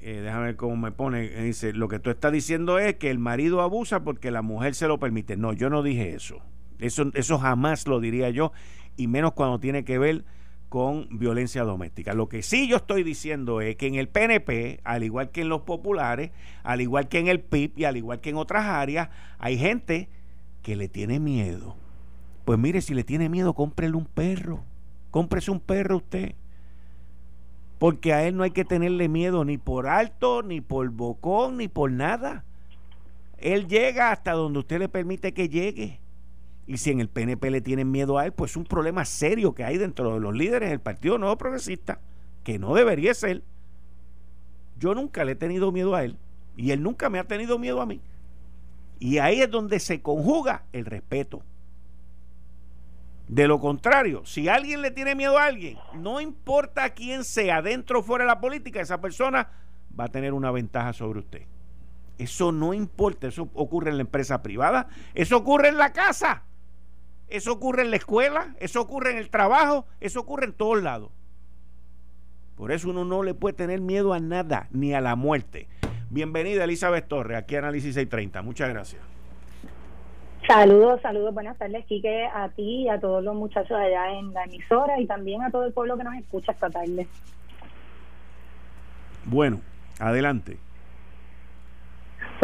eh, 0.00 0.20
déjame 0.20 0.44
ver 0.44 0.56
cómo 0.56 0.76
me 0.76 0.92
pone, 0.92 1.30
dice, 1.30 1.72
lo 1.72 1.88
que 1.88 1.98
tú 1.98 2.10
estás 2.10 2.30
diciendo 2.30 2.78
es 2.78 2.96
que 2.96 3.10
el 3.10 3.18
marido 3.18 3.62
abusa 3.62 4.04
porque 4.04 4.30
la 4.30 4.42
mujer 4.42 4.74
se 4.74 4.86
lo 4.86 4.98
permite. 4.98 5.38
No, 5.38 5.54
yo 5.54 5.70
no 5.70 5.82
dije 5.82 6.14
eso. 6.14 6.42
Eso, 6.78 7.10
eso 7.14 7.38
jamás 7.38 7.86
lo 7.86 8.00
diría 8.00 8.30
yo, 8.30 8.52
y 8.96 9.06
menos 9.06 9.32
cuando 9.32 9.60
tiene 9.60 9.84
que 9.84 9.98
ver 9.98 10.24
con 10.74 11.06
violencia 11.08 11.62
doméstica. 11.62 12.14
Lo 12.14 12.28
que 12.28 12.42
sí 12.42 12.66
yo 12.66 12.78
estoy 12.78 13.04
diciendo 13.04 13.60
es 13.60 13.76
que 13.76 13.86
en 13.86 13.94
el 13.94 14.08
PNP, 14.08 14.80
al 14.82 15.04
igual 15.04 15.30
que 15.30 15.42
en 15.42 15.48
los 15.48 15.60
populares, 15.60 16.32
al 16.64 16.80
igual 16.80 17.06
que 17.08 17.20
en 17.20 17.28
el 17.28 17.38
PIB 17.38 17.78
y 17.78 17.84
al 17.84 17.96
igual 17.96 18.20
que 18.20 18.30
en 18.30 18.36
otras 18.36 18.64
áreas, 18.64 19.08
hay 19.38 19.56
gente 19.56 20.08
que 20.62 20.74
le 20.74 20.88
tiene 20.88 21.20
miedo. 21.20 21.76
Pues 22.44 22.58
mire, 22.58 22.80
si 22.80 22.92
le 22.92 23.04
tiene 23.04 23.28
miedo, 23.28 23.54
cómprele 23.54 23.94
un 23.94 24.06
perro. 24.06 24.64
Cómprese 25.12 25.52
un 25.52 25.60
perro 25.60 25.98
usted. 25.98 26.34
Porque 27.78 28.12
a 28.12 28.26
él 28.26 28.36
no 28.36 28.42
hay 28.42 28.50
que 28.50 28.64
tenerle 28.64 29.08
miedo 29.08 29.44
ni 29.44 29.58
por 29.58 29.86
alto, 29.86 30.42
ni 30.42 30.60
por 30.60 30.90
bocón, 30.90 31.58
ni 31.58 31.68
por 31.68 31.92
nada. 31.92 32.44
Él 33.38 33.68
llega 33.68 34.10
hasta 34.10 34.32
donde 34.32 34.58
usted 34.58 34.80
le 34.80 34.88
permite 34.88 35.34
que 35.34 35.48
llegue 35.48 36.00
Y 36.66 36.78
si 36.78 36.90
en 36.90 37.00
el 37.00 37.08
PNP 37.08 37.50
le 37.50 37.60
tienen 37.60 37.90
miedo 37.90 38.18
a 38.18 38.26
él, 38.26 38.32
pues 38.32 38.52
es 38.52 38.56
un 38.56 38.64
problema 38.64 39.04
serio 39.04 39.54
que 39.54 39.64
hay 39.64 39.76
dentro 39.76 40.14
de 40.14 40.20
los 40.20 40.34
líderes 40.34 40.70
del 40.70 40.80
Partido 40.80 41.18
Nuevo 41.18 41.36
Progresista, 41.36 42.00
que 42.42 42.58
no 42.58 42.74
debería 42.74 43.12
ser. 43.14 43.42
Yo 44.78 44.94
nunca 44.94 45.24
le 45.24 45.32
he 45.32 45.36
tenido 45.36 45.72
miedo 45.72 45.94
a 45.94 46.04
él 46.04 46.16
y 46.56 46.70
él 46.70 46.82
nunca 46.82 47.10
me 47.10 47.18
ha 47.18 47.24
tenido 47.24 47.58
miedo 47.58 47.80
a 47.80 47.86
mí. 47.86 48.00
Y 48.98 49.18
ahí 49.18 49.42
es 49.42 49.50
donde 49.50 49.80
se 49.80 50.00
conjuga 50.00 50.64
el 50.72 50.86
respeto. 50.86 51.42
De 53.28 53.48
lo 53.48 53.58
contrario, 53.58 54.24
si 54.24 54.48
alguien 54.48 54.82
le 54.82 54.90
tiene 54.90 55.14
miedo 55.14 55.38
a 55.38 55.46
alguien, 55.46 55.78
no 55.94 56.20
importa 56.20 56.90
quién 56.90 57.24
sea, 57.24 57.62
dentro 57.62 58.00
o 58.00 58.02
fuera 58.02 58.24
de 58.24 58.28
la 58.28 58.40
política, 58.40 58.80
esa 58.80 59.00
persona 59.00 59.48
va 59.98 60.04
a 60.04 60.08
tener 60.08 60.34
una 60.34 60.50
ventaja 60.50 60.92
sobre 60.92 61.20
usted. 61.20 61.42
Eso 62.18 62.52
no 62.52 62.74
importa, 62.74 63.26
eso 63.26 63.48
ocurre 63.54 63.90
en 63.90 63.96
la 63.96 64.02
empresa 64.02 64.42
privada, 64.42 64.88
eso 65.14 65.38
ocurre 65.38 65.68
en 65.68 65.78
la 65.78 65.92
casa, 65.92 66.44
eso 67.28 67.52
ocurre 67.52 67.82
en 67.82 67.90
la 67.90 67.96
escuela, 67.96 68.54
eso 68.58 68.80
ocurre 68.80 69.10
en 69.12 69.18
el 69.18 69.30
trabajo, 69.30 69.86
eso 70.00 70.20
ocurre 70.20 70.46
en 70.46 70.52
todos 70.52 70.82
lados. 70.82 71.10
Por 72.56 72.70
eso 72.70 72.90
uno 72.90 73.04
no 73.04 73.22
le 73.22 73.34
puede 73.34 73.54
tener 73.54 73.80
miedo 73.80 74.12
a 74.12 74.20
nada, 74.20 74.68
ni 74.70 74.94
a 74.94 75.00
la 75.00 75.16
muerte. 75.16 75.68
Bienvenida 76.10 76.64
Elizabeth 76.64 77.08
Torres, 77.08 77.38
aquí 77.38 77.56
a 77.56 77.58
Análisis 77.58 77.94
630. 77.94 78.42
Muchas 78.42 78.68
gracias. 78.68 79.02
Saludos, 80.46 81.00
saludos, 81.00 81.32
buenas 81.32 81.56
tardes, 81.56 81.86
Quique, 81.86 82.26
a 82.26 82.50
ti 82.50 82.82
y 82.82 82.88
a 82.88 83.00
todos 83.00 83.24
los 83.24 83.34
muchachos 83.34 83.72
allá 83.72 84.12
en 84.12 84.32
la 84.34 84.44
emisora 84.44 85.00
y 85.00 85.06
también 85.06 85.42
a 85.42 85.50
todo 85.50 85.64
el 85.64 85.72
pueblo 85.72 85.96
que 85.96 86.04
nos 86.04 86.14
escucha 86.14 86.52
esta 86.52 86.68
tarde. 86.68 87.08
Bueno, 89.24 89.60
adelante. 89.98 90.58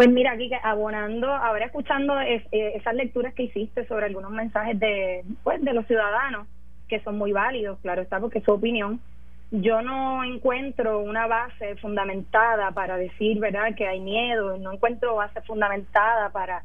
Pues 0.01 0.15
mira, 0.15 0.35
Quique, 0.39 0.59
abonando, 0.63 1.31
ahora 1.31 1.67
escuchando 1.67 2.19
eh, 2.23 2.43
esas 2.53 2.95
lecturas 2.95 3.35
que 3.35 3.43
hiciste 3.43 3.87
sobre 3.87 4.07
algunos 4.07 4.31
mensajes 4.31 4.81
de, 4.81 5.23
pues, 5.43 5.63
de 5.63 5.75
los 5.75 5.87
ciudadanos, 5.87 6.49
que 6.89 7.01
son 7.01 7.19
muy 7.19 7.33
válidos, 7.33 7.79
claro 7.81 8.01
está, 8.01 8.19
porque 8.19 8.39
es 8.39 8.45
su 8.47 8.53
opinión, 8.53 8.99
yo 9.51 9.83
no 9.83 10.25
encuentro 10.25 11.01
una 11.01 11.27
base 11.27 11.77
fundamentada 11.77 12.71
para 12.71 12.97
decir, 12.97 13.41
¿verdad?, 13.41 13.75
que 13.77 13.87
hay 13.87 14.01
miedo, 14.01 14.57
no 14.57 14.73
encuentro 14.73 15.17
base 15.17 15.43
fundamentada 15.43 16.31
para 16.31 16.63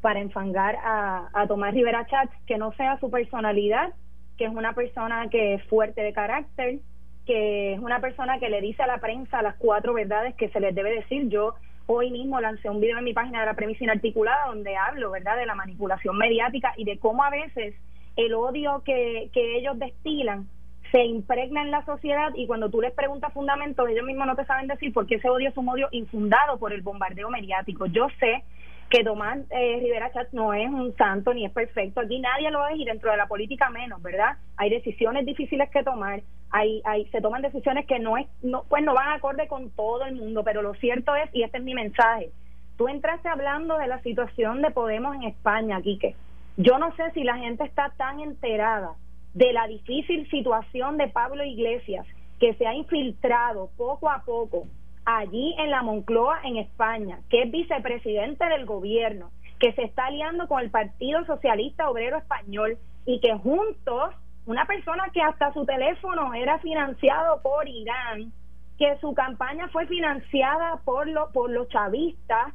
para 0.00 0.20
enfangar 0.20 0.76
a, 0.84 1.28
a 1.32 1.48
Tomás 1.48 1.74
Rivera 1.74 2.06
Chats, 2.06 2.32
que 2.46 2.56
no 2.56 2.70
sea 2.74 3.00
su 3.00 3.10
personalidad, 3.10 3.94
que 4.38 4.44
es 4.44 4.50
una 4.50 4.74
persona 4.74 5.28
que 5.28 5.54
es 5.54 5.64
fuerte 5.64 6.02
de 6.02 6.12
carácter, 6.12 6.78
que 7.26 7.74
es 7.74 7.80
una 7.80 8.00
persona 8.00 8.38
que 8.38 8.48
le 8.48 8.60
dice 8.60 8.84
a 8.84 8.86
la 8.86 8.98
prensa 8.98 9.42
las 9.42 9.56
cuatro 9.56 9.92
verdades 9.92 10.36
que 10.36 10.50
se 10.50 10.60
les 10.60 10.72
debe 10.72 10.94
decir. 10.94 11.28
Yo 11.28 11.54
hoy 11.86 12.10
mismo 12.10 12.40
lancé 12.40 12.68
un 12.68 12.80
video 12.80 12.98
en 12.98 13.04
mi 13.04 13.12
página 13.12 13.40
de 13.40 13.46
la 13.46 13.54
premisa 13.54 13.84
inarticulada 13.84 14.46
donde 14.46 14.76
hablo, 14.76 15.10
¿verdad?, 15.10 15.36
de 15.36 15.46
la 15.46 15.54
manipulación 15.54 16.16
mediática 16.18 16.72
y 16.76 16.84
de 16.84 16.98
cómo 16.98 17.24
a 17.24 17.30
veces 17.30 17.74
el 18.16 18.34
odio 18.34 18.82
que, 18.84 19.30
que 19.32 19.58
ellos 19.58 19.78
destilan 19.78 20.48
se 20.92 21.04
impregna 21.04 21.62
en 21.62 21.70
la 21.70 21.84
sociedad 21.84 22.30
y 22.34 22.46
cuando 22.46 22.70
tú 22.70 22.80
les 22.80 22.92
preguntas 22.92 23.32
fundamentos, 23.32 23.88
ellos 23.88 24.04
mismos 24.04 24.26
no 24.26 24.36
te 24.36 24.44
saben 24.44 24.68
decir 24.68 24.92
por 24.92 25.06
qué 25.06 25.16
ese 25.16 25.28
odio 25.28 25.48
es 25.48 25.56
un 25.56 25.68
odio 25.68 25.88
infundado 25.90 26.58
por 26.58 26.72
el 26.72 26.82
bombardeo 26.82 27.28
mediático. 27.28 27.86
Yo 27.86 28.08
sé 28.20 28.44
que 28.88 29.02
Tomás 29.02 29.38
eh, 29.50 29.78
Rivera 29.80 30.12
Chatz 30.12 30.32
no 30.32 30.54
es 30.54 30.68
un 30.68 30.94
santo 30.96 31.34
ni 31.34 31.44
es 31.44 31.52
perfecto. 31.52 32.00
Aquí 32.00 32.20
nadie 32.20 32.50
lo 32.50 32.66
es 32.68 32.78
y 32.78 32.84
dentro 32.84 33.10
de 33.10 33.16
la 33.16 33.26
política 33.26 33.68
menos, 33.70 34.00
¿verdad? 34.02 34.36
Hay 34.56 34.70
decisiones 34.70 35.26
difíciles 35.26 35.68
que 35.70 35.82
tomar, 35.82 36.22
hay, 36.50 36.82
hay, 36.84 37.06
se 37.06 37.20
toman 37.20 37.42
decisiones 37.42 37.86
que 37.86 37.98
no 37.98 38.16
es, 38.16 38.26
no, 38.42 38.64
pues 38.68 38.84
no 38.84 38.94
van 38.94 39.12
acorde 39.12 39.48
con 39.48 39.70
todo 39.70 40.04
el 40.04 40.14
mundo, 40.14 40.42
pero 40.44 40.62
lo 40.62 40.74
cierto 40.74 41.14
es, 41.14 41.28
y 41.34 41.42
este 41.42 41.58
es 41.58 41.64
mi 41.64 41.74
mensaje, 41.74 42.30
tú 42.76 42.88
entraste 42.88 43.28
hablando 43.28 43.78
de 43.78 43.86
la 43.88 44.00
situación 44.02 44.62
de 44.62 44.70
Podemos 44.70 45.14
en 45.16 45.24
España, 45.24 45.80
Quique. 45.82 46.14
Yo 46.56 46.78
no 46.78 46.94
sé 46.96 47.10
si 47.12 47.22
la 47.22 47.36
gente 47.36 47.64
está 47.64 47.92
tan 47.96 48.20
enterada 48.20 48.92
de 49.34 49.52
la 49.52 49.66
difícil 49.66 50.28
situación 50.30 50.96
de 50.96 51.08
Pablo 51.08 51.44
Iglesias, 51.44 52.06
que 52.40 52.54
se 52.54 52.66
ha 52.66 52.74
infiltrado 52.74 53.70
poco 53.76 54.10
a 54.10 54.22
poco 54.24 54.66
allí 55.04 55.54
en 55.58 55.70
la 55.70 55.82
Moncloa, 55.82 56.40
en 56.44 56.56
España, 56.56 57.20
que 57.30 57.42
es 57.42 57.50
vicepresidente 57.50 58.44
del 58.46 58.66
gobierno, 58.66 59.30
que 59.58 59.72
se 59.72 59.84
está 59.84 60.06
aliando 60.06 60.48
con 60.48 60.60
el 60.60 60.70
Partido 60.70 61.24
Socialista 61.24 61.88
Obrero 61.88 62.18
Español 62.18 62.76
y 63.06 63.20
que 63.20 63.34
juntos, 63.34 64.14
una 64.46 64.64
persona 64.64 65.10
que 65.12 65.20
hasta 65.20 65.52
su 65.52 65.66
teléfono 65.66 66.32
era 66.34 66.58
financiado 66.60 67.42
por 67.42 67.68
Irán, 67.68 68.32
que 68.78 68.96
su 69.00 69.12
campaña 69.14 69.68
fue 69.68 69.86
financiada 69.86 70.80
por, 70.84 71.08
lo, 71.08 71.30
por 71.32 71.50
los 71.50 71.68
chavistas, 71.68 72.54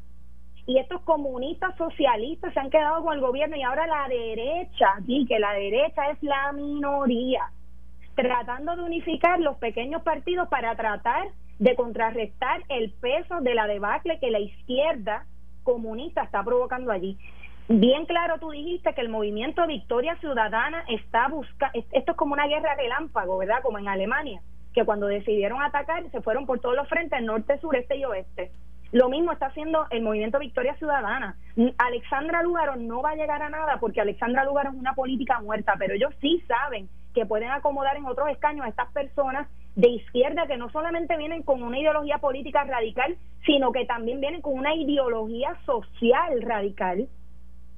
y 0.66 0.78
estos 0.78 1.02
comunistas 1.02 1.76
socialistas 1.76 2.54
se 2.54 2.60
han 2.60 2.70
quedado 2.70 3.04
con 3.04 3.14
el 3.14 3.20
gobierno 3.20 3.58
y 3.58 3.64
ahora 3.64 3.88
la 3.88 4.08
derecha, 4.08 4.94
y 5.06 5.26
que 5.26 5.40
la 5.40 5.54
derecha 5.54 6.12
es 6.12 6.24
la 6.24 6.52
minoría, 6.54 7.52
tratando 8.16 8.76
de 8.76 8.84
unificar 8.84 9.40
los 9.40 9.58
pequeños 9.58 10.02
partidos 10.04 10.48
para 10.48 10.76
tratar 10.76 11.28
de 11.60 11.76
contrarrestar 11.76 12.62
el 12.70 12.92
peso 12.92 13.42
de 13.42 13.54
la 13.54 13.68
debacle 13.68 14.20
que 14.20 14.32
la 14.32 14.40
izquierda 14.40 15.26
comunista 15.64 16.24
está 16.24 16.44
provocando 16.44 16.92
allí. 16.92 17.18
Bien 17.68 18.06
claro 18.06 18.38
tú 18.40 18.52
dijiste 18.52 18.94
que 18.94 19.02
el 19.02 19.10
movimiento 19.10 19.66
Victoria 19.66 20.18
Ciudadana 20.18 20.84
está 20.90 21.28
buscando, 21.30 21.80
esto 21.94 22.12
es 22.12 22.18
como 22.18 22.34
una 22.34 22.48
guerra 22.48 22.76
relámpago, 22.76 23.38
¿verdad? 23.38 23.62
Como 23.62 23.80
en 23.80 23.88
Alemania, 23.88 24.42
que 24.74 24.84
cuando 24.84 25.08
decidieron 25.08 25.62
atacar 25.62 26.04
se 26.12 26.22
fueron 26.22 26.46
por 26.46 26.60
todos 26.60 26.76
los 26.76 26.90
frentes, 26.90 27.22
norte, 27.22 27.60
sureste 27.60 27.96
y 27.96 28.06
oeste. 28.06 28.52
Lo 28.92 29.08
mismo 29.08 29.32
está 29.32 29.46
haciendo 29.46 29.86
el 29.90 30.02
movimiento 30.02 30.38
Victoria 30.38 30.76
Ciudadana. 30.76 31.38
Alexandra 31.78 32.44
Lugaro 32.44 32.76
no 32.76 33.02
va 33.02 33.12
a 33.12 33.16
llegar 33.16 33.42
a 33.42 33.50
nada 33.50 33.78
porque 33.80 34.02
Alexandra 34.02 34.44
Lugaro 34.44 34.72
es 34.72 34.76
una 34.76 34.94
política 34.94 35.40
muerta, 35.40 35.76
pero 35.80 35.94
ellos 35.94 36.14
sí 36.20 36.44
saben 36.46 36.90
que 37.14 37.26
pueden 37.26 37.52
acomodar 37.52 37.96
en 37.96 38.06
otros 38.06 38.28
escaños 38.30 38.66
a 38.66 38.70
estas 38.70 38.92
personas 38.92 39.48
de 39.76 39.88
izquierda 39.88 40.46
que 40.48 40.58
no 40.58 40.70
solamente 40.72 41.16
vienen 41.16 41.44
con 41.44 41.64
una 41.64 41.80
ideología 41.80 42.18
política 42.18 42.66
radical, 42.66 43.16
sino 43.46 43.72
que 43.72 43.86
también 43.86 44.20
vienen 44.20 44.42
con 44.42 44.58
una 44.58 44.76
ideología 44.76 45.56
social 45.66 46.42
radical 46.42 47.08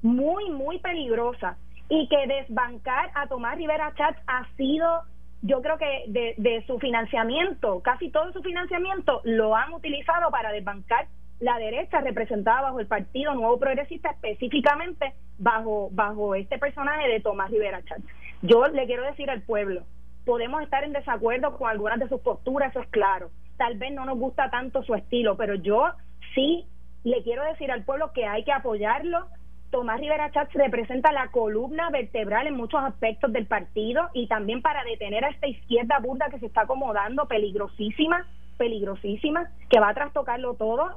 muy, 0.04 0.50
muy 0.50 0.78
peligrosa 0.78 1.56
y 1.88 2.08
que 2.08 2.26
desbancar 2.26 3.10
a 3.14 3.26
Tomás 3.26 3.56
Rivera 3.56 3.92
Chatz 3.96 4.18
ha 4.26 4.46
sido, 4.56 5.02
yo 5.42 5.62
creo 5.62 5.78
que 5.78 6.04
de, 6.08 6.64
su 6.66 6.78
financiamiento, 6.78 7.80
casi 7.80 8.10
todo 8.10 8.30
su 8.32 8.42
financiamiento 8.42 9.22
lo 9.24 9.56
han 9.56 9.72
utilizado 9.72 10.30
para 10.30 10.52
desbancar 10.52 11.08
la 11.40 11.58
derecha 11.58 12.00
representada 12.00 12.62
bajo 12.62 12.80
el 12.80 12.86
Partido 12.86 13.34
Nuevo 13.34 13.58
Progresista, 13.58 14.10
específicamente 14.10 15.14
bajo, 15.38 15.88
bajo 15.90 16.34
este 16.34 16.58
personaje 16.58 17.08
de 17.08 17.20
Tomás 17.20 17.50
Rivera 17.50 17.82
Chatz. 17.82 18.04
Yo 18.42 18.66
le 18.66 18.86
quiero 18.86 19.04
decir 19.04 19.30
al 19.30 19.42
pueblo, 19.42 19.84
podemos 20.26 20.62
estar 20.62 20.84
en 20.84 20.92
desacuerdo 20.92 21.56
con 21.56 21.70
algunas 21.70 21.98
de 21.98 22.08
sus 22.08 22.20
posturas, 22.20 22.70
eso 22.70 22.80
es 22.80 22.88
claro. 22.88 23.30
Tal 23.56 23.78
vez 23.78 23.92
no 23.92 24.04
nos 24.04 24.18
gusta 24.18 24.50
tanto 24.50 24.82
su 24.82 24.94
estilo, 24.94 25.36
pero 25.36 25.54
yo 25.54 25.86
sí 26.34 26.66
le 27.04 27.22
quiero 27.22 27.42
decir 27.44 27.70
al 27.70 27.84
pueblo 27.84 28.12
que 28.12 28.26
hay 28.26 28.44
que 28.44 28.52
apoyarlo. 28.52 29.26
Tomás 29.74 29.98
Rivera 29.98 30.30
Chats 30.30 30.54
representa 30.54 31.10
la 31.10 31.32
columna 31.32 31.90
vertebral 31.90 32.46
en 32.46 32.54
muchos 32.54 32.80
aspectos 32.80 33.32
del 33.32 33.46
partido 33.46 34.08
y 34.12 34.28
también 34.28 34.62
para 34.62 34.84
detener 34.84 35.24
a 35.24 35.30
esta 35.30 35.48
izquierda 35.48 35.98
burda 35.98 36.28
que 36.30 36.38
se 36.38 36.46
está 36.46 36.60
acomodando, 36.60 37.26
peligrosísima, 37.26 38.24
peligrosísima, 38.56 39.50
que 39.68 39.80
va 39.80 39.88
a 39.88 39.94
trastocarlo 39.94 40.54
todo, 40.54 40.90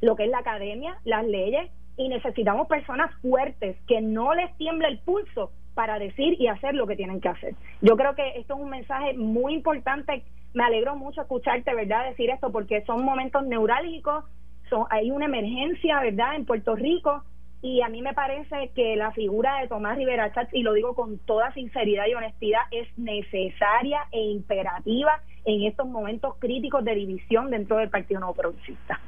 lo 0.00 0.16
que 0.16 0.24
es 0.24 0.30
la 0.30 0.38
academia, 0.38 0.98
las 1.04 1.24
leyes, 1.28 1.70
y 1.96 2.08
necesitamos 2.08 2.66
personas 2.66 3.14
fuertes 3.22 3.76
que 3.86 4.00
no 4.00 4.34
les 4.34 4.52
tiemble 4.56 4.88
el 4.88 4.98
pulso 4.98 5.52
para 5.74 6.00
decir 6.00 6.34
y 6.40 6.48
hacer 6.48 6.74
lo 6.74 6.88
que 6.88 6.96
tienen 6.96 7.20
que 7.20 7.28
hacer. 7.28 7.54
Yo 7.82 7.96
creo 7.96 8.16
que 8.16 8.30
esto 8.30 8.54
es 8.54 8.60
un 8.60 8.70
mensaje 8.70 9.14
muy 9.14 9.54
importante. 9.54 10.24
Me 10.54 10.64
alegro 10.64 10.96
mucho 10.96 11.20
escucharte, 11.20 11.72
¿verdad?, 11.72 12.08
decir 12.08 12.30
esto 12.30 12.50
porque 12.50 12.82
son 12.84 13.04
momentos 13.04 13.46
neurálgicos, 13.46 14.24
son, 14.68 14.86
hay 14.90 15.12
una 15.12 15.26
emergencia, 15.26 16.00
¿verdad?, 16.00 16.34
en 16.34 16.46
Puerto 16.46 16.74
Rico 16.74 17.22
y 17.60 17.82
a 17.82 17.88
mí 17.88 18.02
me 18.02 18.14
parece 18.14 18.70
que 18.74 18.94
la 18.96 19.10
figura 19.12 19.60
de 19.60 19.68
Tomás 19.68 19.96
Rivera 19.96 20.32
Chatz, 20.32 20.52
y 20.52 20.62
lo 20.62 20.74
digo 20.74 20.94
con 20.94 21.18
toda 21.18 21.52
sinceridad 21.54 22.06
y 22.06 22.14
honestidad, 22.14 22.60
es 22.70 22.86
necesaria 22.96 24.00
e 24.12 24.20
imperativa 24.20 25.20
en 25.44 25.64
estos 25.64 25.88
momentos 25.88 26.34
críticos 26.38 26.84
de 26.84 26.94
división 26.94 27.50
dentro 27.50 27.78
del 27.78 27.90
Partido 27.90 28.20
Nuevo 28.20 28.34
Progresista. 28.34 29.00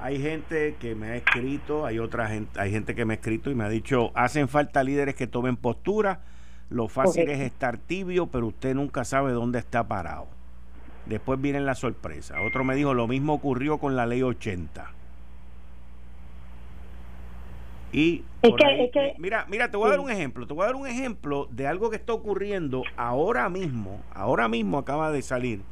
Hay 0.00 0.20
gente 0.20 0.76
que 0.78 0.94
me 0.94 1.08
ha 1.08 1.16
escrito, 1.16 1.84
hay 1.86 1.98
otra 1.98 2.28
gente, 2.28 2.60
hay 2.60 2.70
gente 2.70 2.94
que 2.94 3.04
me 3.04 3.14
ha 3.14 3.16
escrito 3.16 3.50
y 3.50 3.54
me 3.54 3.64
ha 3.64 3.68
dicho, 3.68 4.12
hacen 4.14 4.48
falta 4.48 4.82
líderes 4.82 5.14
que 5.14 5.26
tomen 5.26 5.56
postura, 5.56 6.20
lo 6.70 6.88
fácil 6.88 7.28
es 7.28 7.40
estar 7.40 7.78
tibio, 7.78 8.26
pero 8.26 8.46
usted 8.46 8.74
nunca 8.74 9.04
sabe 9.04 9.32
dónde 9.32 9.58
está 9.58 9.86
parado. 9.86 10.26
Después 11.06 11.40
viene 11.40 11.60
la 11.60 11.74
sorpresa. 11.74 12.40
Otro 12.42 12.64
me 12.64 12.74
dijo, 12.74 12.92
lo 12.92 13.06
mismo 13.06 13.34
ocurrió 13.34 13.78
con 13.78 13.94
la 13.94 14.06
ley 14.06 14.22
80. 14.22 14.90
Y 17.96 18.24
mira, 19.18 19.46
mira, 19.48 19.70
te 19.70 19.76
voy 19.76 19.86
a 19.86 19.90
dar 19.90 20.00
un 20.00 20.10
ejemplo, 20.10 20.46
te 20.46 20.52
voy 20.52 20.64
a 20.64 20.66
dar 20.66 20.76
un 20.76 20.86
ejemplo 20.86 21.48
de 21.50 21.66
algo 21.66 21.88
que 21.88 21.96
está 21.96 22.12
ocurriendo 22.12 22.82
ahora 22.96 23.48
mismo, 23.48 24.02
ahora 24.12 24.48
mismo 24.48 24.78
acaba 24.78 25.10
de 25.10 25.22
salir 25.22 25.62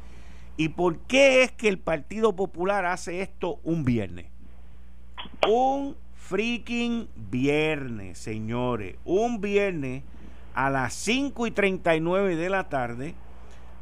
¿Y 0.57 0.69
por 0.69 0.99
qué 0.99 1.43
es 1.43 1.51
que 1.51 1.67
el 1.67 1.79
Partido 1.79 2.35
Popular 2.35 2.85
hace 2.85 3.21
esto 3.21 3.59
un 3.63 3.83
viernes? 3.83 4.27
Un 5.49 5.97
freaking 6.15 7.09
viernes, 7.15 8.17
señores. 8.17 8.95
Un 9.03 9.41
viernes 9.41 10.03
a 10.53 10.69
las 10.69 10.93
5 10.93 11.47
y 11.47 11.51
39 11.51 12.37
de 12.37 12.49
la 12.49 12.69
tarde 12.69 13.15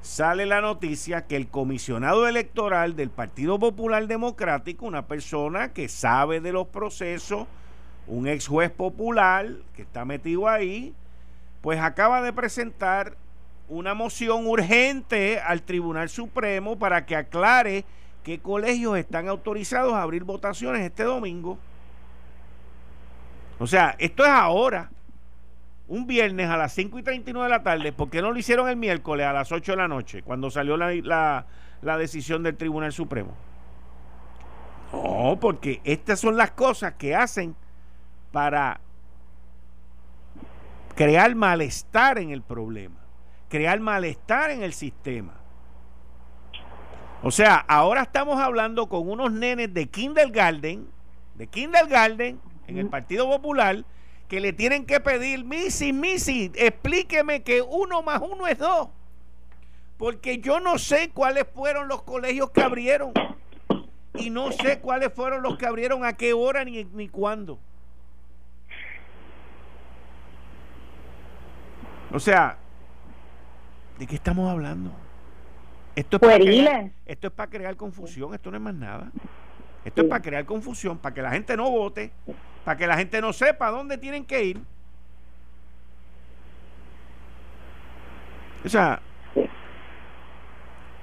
sale 0.01 0.47
la 0.47 0.61
noticia 0.61 1.27
que 1.27 1.35
el 1.35 1.47
comisionado 1.47 2.27
electoral 2.27 2.95
del 2.95 3.11
Partido 3.11 3.59
Popular 3.59 4.07
Democrático, 4.07 4.87
una 4.87 5.07
persona 5.07 5.73
que 5.73 5.87
sabe 5.89 6.41
de 6.41 6.53
los 6.53 6.67
procesos, 6.67 7.47
un 8.07 8.27
ex 8.27 8.47
juez 8.47 8.71
popular 8.71 9.47
que 9.75 9.81
está 9.83 10.05
metido 10.05 10.47
ahí, 10.47 10.93
pues 11.61 11.79
acaba 11.79 12.21
de 12.21 12.33
presentar 12.33 13.15
una 13.69 13.93
moción 13.93 14.45
urgente 14.45 15.39
al 15.39 15.61
Tribunal 15.61 16.09
Supremo 16.09 16.77
para 16.77 17.05
que 17.05 17.15
aclare 17.15 17.85
qué 18.23 18.39
colegios 18.39 18.97
están 18.97 19.27
autorizados 19.27 19.93
a 19.93 20.01
abrir 20.01 20.23
votaciones 20.23 20.81
este 20.81 21.03
domingo. 21.03 21.57
O 23.59 23.67
sea, 23.67 23.95
esto 23.99 24.23
es 24.23 24.29
ahora 24.31 24.89
un 25.87 26.07
viernes 26.07 26.49
a 26.49 26.57
las 26.57 26.73
5 26.73 26.99
y 26.99 27.03
39 27.03 27.45
de 27.45 27.49
la 27.49 27.63
tarde, 27.63 27.91
¿por 27.91 28.09
qué 28.09 28.21
no 28.21 28.31
lo 28.31 28.39
hicieron 28.39 28.69
el 28.69 28.77
miércoles 28.77 29.25
a 29.25 29.33
las 29.33 29.51
8 29.51 29.73
de 29.73 29.77
la 29.77 29.87
noche, 29.87 30.23
cuando 30.23 30.49
salió 30.49 30.77
la, 30.77 31.45
la, 31.81 31.97
decisión 31.97 32.41
del 32.43 32.55
Tribunal 32.55 32.91
Supremo? 32.91 33.33
No, 34.91 35.37
porque 35.39 35.81
estas 35.83 36.19
son 36.19 36.37
las 36.37 36.51
cosas 36.51 36.93
que 36.93 37.15
hacen 37.15 37.55
para 38.33 38.81
crear 40.95 41.33
malestar 41.35 42.17
en 42.17 42.31
el 42.31 42.41
problema, 42.41 42.99
crear 43.47 43.79
malestar 43.79 44.49
en 44.49 44.63
el 44.63 44.73
sistema. 44.73 45.35
O 47.21 47.29
sea, 47.29 47.55
ahora 47.55 48.01
estamos 48.01 48.39
hablando 48.39 48.89
con 48.89 49.07
unos 49.07 49.31
nenes 49.31 49.71
de 49.71 49.87
kindergarten, 49.87 50.89
de 51.35 51.47
kindergarten, 51.47 52.41
en 52.67 52.77
el 52.79 52.89
Partido 52.89 53.29
Popular, 53.29 53.85
que 54.27 54.39
le 54.39 54.51
tienen 54.51 54.87
que 54.87 54.99
pedir, 54.99 55.45
Missy, 55.45 55.93
Missy, 55.93 56.51
explíqueme 56.55 57.43
que 57.43 57.61
uno 57.61 58.01
más 58.01 58.19
uno 58.19 58.47
es 58.47 58.57
dos. 58.57 58.89
Porque 59.97 60.39
yo 60.39 60.59
no 60.59 60.79
sé 60.79 61.11
cuáles 61.11 61.45
fueron 61.53 61.87
los 61.87 62.01
colegios 62.01 62.49
que 62.49 62.63
abrieron. 62.63 63.13
Y 64.15 64.31
no 64.31 64.51
sé 64.51 64.79
cuáles 64.79 65.13
fueron 65.13 65.43
los 65.43 65.55
que 65.57 65.67
abrieron 65.67 66.03
a 66.03 66.13
qué 66.13 66.33
hora 66.33 66.65
ni, 66.65 66.83
ni 66.85 67.09
cuándo. 67.09 67.59
O 72.13 72.19
sea, 72.19 72.57
¿de 73.97 74.05
qué 74.05 74.15
estamos 74.15 74.49
hablando? 74.49 74.91
Esto 75.95 76.17
es, 76.17 76.21
para 76.21 76.37
crear, 76.37 76.91
esto 77.07 77.27
es 77.27 77.33
para 77.33 77.49
crear 77.49 77.75
confusión, 77.75 78.33
esto 78.35 78.51
no 78.51 78.57
es 78.57 78.63
más 78.63 78.75
nada. 78.75 79.11
Esto 79.83 80.03
es 80.03 80.07
para 80.07 80.21
crear 80.21 80.45
confusión, 80.45 80.99
para 80.99 81.13
que 81.15 81.21
la 81.23 81.31
gente 81.31 81.57
no 81.57 81.69
vote, 81.69 82.11
para 82.63 82.77
que 82.77 82.87
la 82.87 82.97
gente 82.97 83.19
no 83.19 83.33
sepa 83.33 83.71
dónde 83.71 83.97
tienen 83.97 84.25
que 84.25 84.43
ir. 84.43 84.61
O 88.63 88.69
sea, 88.69 89.01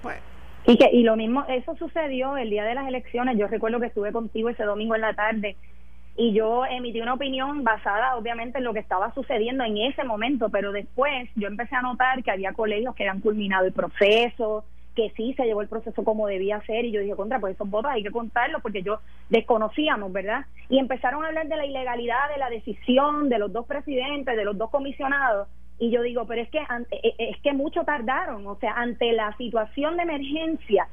pues. 0.02 0.18
Y, 0.66 0.78
que, 0.78 0.90
y 0.92 1.02
lo 1.02 1.16
mismo, 1.16 1.44
eso 1.48 1.74
sucedió 1.76 2.36
el 2.36 2.50
día 2.50 2.64
de 2.64 2.74
las 2.74 2.86
elecciones. 2.86 3.36
Yo 3.36 3.48
recuerdo 3.48 3.80
que 3.80 3.86
estuve 3.86 4.12
contigo 4.12 4.48
ese 4.48 4.62
domingo 4.62 4.94
en 4.94 5.00
la 5.00 5.14
tarde 5.14 5.56
y 6.16 6.32
yo 6.32 6.66
emití 6.66 7.00
una 7.00 7.14
opinión 7.14 7.64
basada 7.64 8.16
obviamente 8.16 8.58
en 8.58 8.64
lo 8.64 8.72
que 8.72 8.80
estaba 8.80 9.12
sucediendo 9.14 9.64
en 9.64 9.78
ese 9.78 10.04
momento, 10.04 10.48
pero 10.50 10.72
después 10.72 11.28
yo 11.36 11.48
empecé 11.48 11.76
a 11.76 11.82
notar 11.82 12.22
que 12.22 12.30
había 12.30 12.52
colegios 12.52 12.94
que 12.94 13.08
habían 13.08 13.20
culminado 13.20 13.66
el 13.66 13.72
proceso, 13.72 14.64
que 14.94 15.10
sí 15.16 15.34
se 15.34 15.44
llevó 15.44 15.62
el 15.62 15.68
proceso 15.68 16.04
como 16.04 16.26
debía 16.26 16.60
ser 16.66 16.84
y 16.84 16.92
yo 16.92 17.00
dije, 17.00 17.14
contra, 17.14 17.38
pues 17.38 17.54
esos 17.54 17.70
votos 17.70 17.92
hay 17.92 18.02
que 18.02 18.10
contarlos 18.10 18.60
porque 18.60 18.82
yo 18.82 18.98
desconocíamos, 19.28 20.12
¿verdad? 20.12 20.44
Y 20.68 20.78
empezaron 20.78 21.24
a 21.24 21.28
hablar 21.28 21.48
de 21.48 21.56
la 21.56 21.64
ilegalidad 21.66 22.28
de 22.32 22.38
la 22.38 22.50
decisión 22.50 23.28
de 23.28 23.38
los 23.38 23.52
dos 23.52 23.66
presidentes, 23.66 24.36
de 24.36 24.44
los 24.44 24.58
dos 24.58 24.70
comisionados 24.70 25.48
y 25.80 25.90
yo 25.90 26.02
digo, 26.02 26.26
pero 26.26 26.42
es 26.42 26.50
que 26.50 26.58
e, 26.58 26.98
e, 27.02 27.30
es 27.30 27.40
que 27.40 27.54
mucho 27.54 27.84
tardaron, 27.84 28.46
o 28.46 28.56
sea, 28.56 28.74
ante 28.74 29.12
la 29.12 29.34
situación 29.38 29.96
de 29.96 30.02
emergencia 30.02 30.86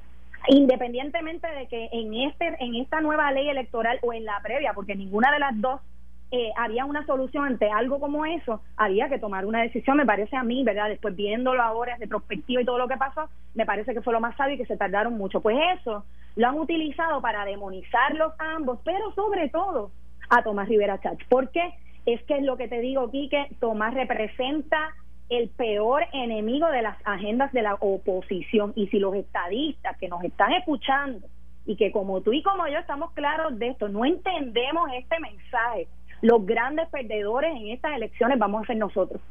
independientemente 0.48 1.48
de 1.48 1.68
que 1.68 1.90
en 1.92 2.14
este 2.14 2.56
en 2.60 2.76
esta 2.76 3.02
nueva 3.02 3.32
ley 3.32 3.50
electoral 3.50 4.00
o 4.02 4.14
en 4.14 4.26
la 4.26 4.40
previa, 4.42 4.74
porque 4.74 4.96
ninguna 4.96 5.32
de 5.32 5.40
las 5.40 5.60
dos 5.60 5.82
eh, 6.30 6.52
había 6.58 6.84
una 6.84 7.06
solución 7.06 7.46
ante 7.46 7.70
algo 7.72 8.02
como 8.02 8.26
eso, 8.26 8.62
había 8.76 9.08
que 9.08 9.18
tomar 9.18 9.46
una 9.46 9.62
decisión, 9.62 9.96
me 9.96 10.06
parece 10.06 10.36
a 10.36 10.44
mí, 10.44 10.64
¿verdad? 10.64 10.90
Después 10.90 11.16
viéndolo 11.16 11.62
ahora 11.62 11.98
de 11.98 12.08
prospectiva 12.08 12.62
y 12.62 12.66
todo 12.66 12.78
lo 12.78 12.88
que 12.90 12.98
pasó, 12.98 13.30
me 13.54 13.66
parece 13.66 13.94
que 13.94 14.02
fue 14.02 14.12
lo 14.12 14.20
más 14.20 14.36
sabio 14.36 14.56
y 14.56 14.58
que 14.58 14.66
se 14.66 14.76
tardaron 14.76 15.18
mucho. 15.18 15.40
Pues 15.40 15.56
eso 15.80 16.04
lo 16.36 16.48
han 16.48 16.60
utilizado 16.60 17.22
para 17.22 17.46
demonizarlos 17.46 18.34
ambos, 18.40 18.80
pero 18.84 19.12
sobre 19.14 19.48
todo 19.50 19.92
a 20.30 20.44
Tomás 20.44 20.68
Rivera 20.68 21.00
Chach. 21.00 21.24
¿Por 21.30 21.50
qué? 21.50 21.74
Es 22.06 22.22
que 22.24 22.38
es 22.38 22.44
lo 22.44 22.58
que 22.58 22.68
te 22.68 22.80
digo, 22.80 23.10
Quique, 23.10 23.48
Tomás 23.60 23.94
representa 23.94 24.94
el 25.30 25.50
peor 25.50 26.04
enemigo 26.14 26.68
de 26.68 26.82
las 26.82 26.98
agendas 27.06 27.52
de 27.54 27.62
la 27.62 27.76
oposición. 27.76 28.74
Y 28.76 28.88
si 28.88 29.00
los 29.00 29.16
estadistas 29.16 29.98
que 29.98 30.08
nos 30.08 30.24
están 30.24 30.54
escuchando 30.54 31.28
y 31.66 31.76
que 31.76 31.92
como 31.92 32.22
tú 32.22 32.34
y 32.34 32.44
como 32.44 32.68
yo 32.68 32.80
estamos 32.80 33.12
claros 33.12 33.58
de 33.60 33.70
esto, 33.70 33.90
no 33.90 34.06
entendemos 34.06 34.90
este 34.94 35.20
mensaje 35.20 35.88
los 36.22 36.46
grandes 36.46 36.88
perdedores 36.90 37.56
en 37.56 37.70
estas 37.70 37.96
elecciones 37.96 38.40
vamos 38.40 38.64
a 38.64 38.68
ser 38.68 38.78
nosotros. 38.78 39.22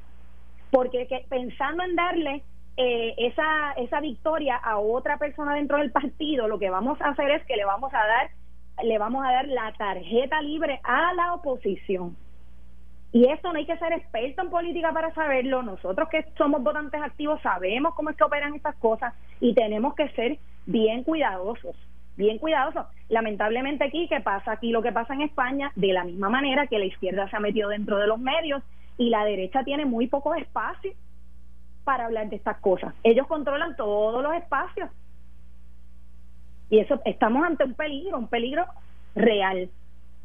Porque 0.71 1.07
que, 1.07 1.25
pensando 1.29 1.83
en 1.83 1.97
darle 1.97 2.43
eh, 2.77 3.15
esa, 3.19 3.73
esa 3.73 4.01
victoria 4.01 4.57
a 4.57 4.79
otra 4.79 5.17
persona 5.17 5.55
dentro 5.55 5.79
del 5.79 5.91
partido, 5.91 6.49
lo 6.49 6.59
que 6.59 6.71
vamos 6.71 7.01
a 7.01 7.09
hacer 7.09 7.31
es 7.31 7.45
que 7.47 7.57
le 7.57 7.65
vamos 7.65 7.93
a 7.93 7.99
dar 7.99 8.31
le 8.85 8.99
vamos 8.99 9.25
a 9.25 9.33
dar 9.33 9.49
la 9.49 9.73
tarjeta 9.73 10.43
libre 10.43 10.81
a 10.85 11.15
la 11.15 11.33
oposición. 11.33 12.15
Y 13.17 13.25
eso 13.31 13.51
no 13.51 13.59
hay 13.59 13.65
que 13.65 13.79
ser 13.79 13.95
experto 13.95 14.43
en 14.43 14.51
política 14.51 14.93
para 14.93 15.11
saberlo. 15.15 15.63
Nosotros 15.63 16.07
que 16.11 16.27
somos 16.37 16.63
votantes 16.63 17.01
activos 17.01 17.41
sabemos 17.41 17.95
cómo 17.95 18.11
es 18.11 18.17
que 18.17 18.25
operan 18.25 18.55
estas 18.55 18.77
cosas 18.77 19.15
y 19.41 19.55
tenemos 19.55 19.95
que 19.95 20.11
ser 20.11 20.39
bien 20.67 21.03
cuidadosos 21.03 21.75
bien 22.19 22.39
cuidadoso. 22.39 22.87
Lamentablemente 23.11 23.85
aquí, 23.85 24.07
¿qué 24.09 24.21
pasa? 24.21 24.53
Aquí 24.53 24.71
lo 24.71 24.83
que 24.83 24.93
pasa 24.93 25.13
en 25.13 25.21
España, 25.21 25.71
de 25.77 25.93
la 25.93 26.05
misma 26.05 26.31
manera 26.31 26.67
que 26.67 26.79
la 26.79 26.87
izquierda 26.87 27.29
se 27.29 27.37
ha 27.37 27.41
metido 27.41 27.69
dentro 27.69 27.99
de 27.99 28.07
los 28.07 28.19
medios 28.19 28.63
y 28.97 29.11
la 29.11 29.25
derecha 29.25 29.65
tiene 29.65 29.85
muy 29.85 30.07
poco 30.07 30.35
espacio 30.35 30.93
para 31.85 32.07
hablar 32.07 32.31
de 32.31 32.37
estas 32.37 32.57
cosas. 32.59 32.95
Ellos 33.03 33.27
controlan 33.27 33.77
todos 33.77 34.23
los 34.23 34.35
espacios. 34.35 34.89
Y 36.71 36.79
eso, 36.81 37.03
estamos 37.05 37.45
ante 37.45 37.65
un 37.65 37.75
peligro, 37.75 38.19
un 38.19 38.29
peligro 38.29 38.65
real. 39.15 39.69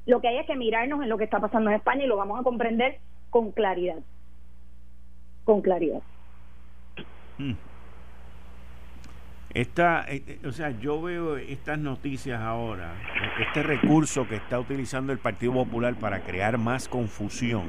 Lo 0.05 0.21
que 0.21 0.27
hay 0.27 0.37
es 0.37 0.47
que 0.47 0.55
mirarnos 0.55 1.01
en 1.01 1.09
lo 1.09 1.17
que 1.17 1.23
está 1.23 1.39
pasando 1.39 1.69
en 1.69 1.77
España 1.77 2.03
y 2.03 2.07
lo 2.07 2.17
vamos 2.17 2.39
a 2.39 2.43
comprender 2.43 2.99
con 3.29 3.51
claridad. 3.51 3.99
Con 5.43 5.61
claridad. 5.61 6.01
Mm. 7.37 7.53
Esta, 9.53 10.05
eh, 10.07 10.23
eh, 10.27 10.39
o 10.47 10.51
sea, 10.53 10.71
yo 10.79 11.01
veo 11.01 11.35
estas 11.35 11.77
noticias 11.77 12.39
ahora, 12.39 12.93
este 13.45 13.63
recurso 13.63 14.25
que 14.25 14.35
está 14.35 14.57
utilizando 14.57 15.11
el 15.11 15.19
Partido 15.19 15.51
Popular 15.51 15.95
para 15.95 16.21
crear 16.21 16.57
más 16.57 16.87
confusión, 16.87 17.63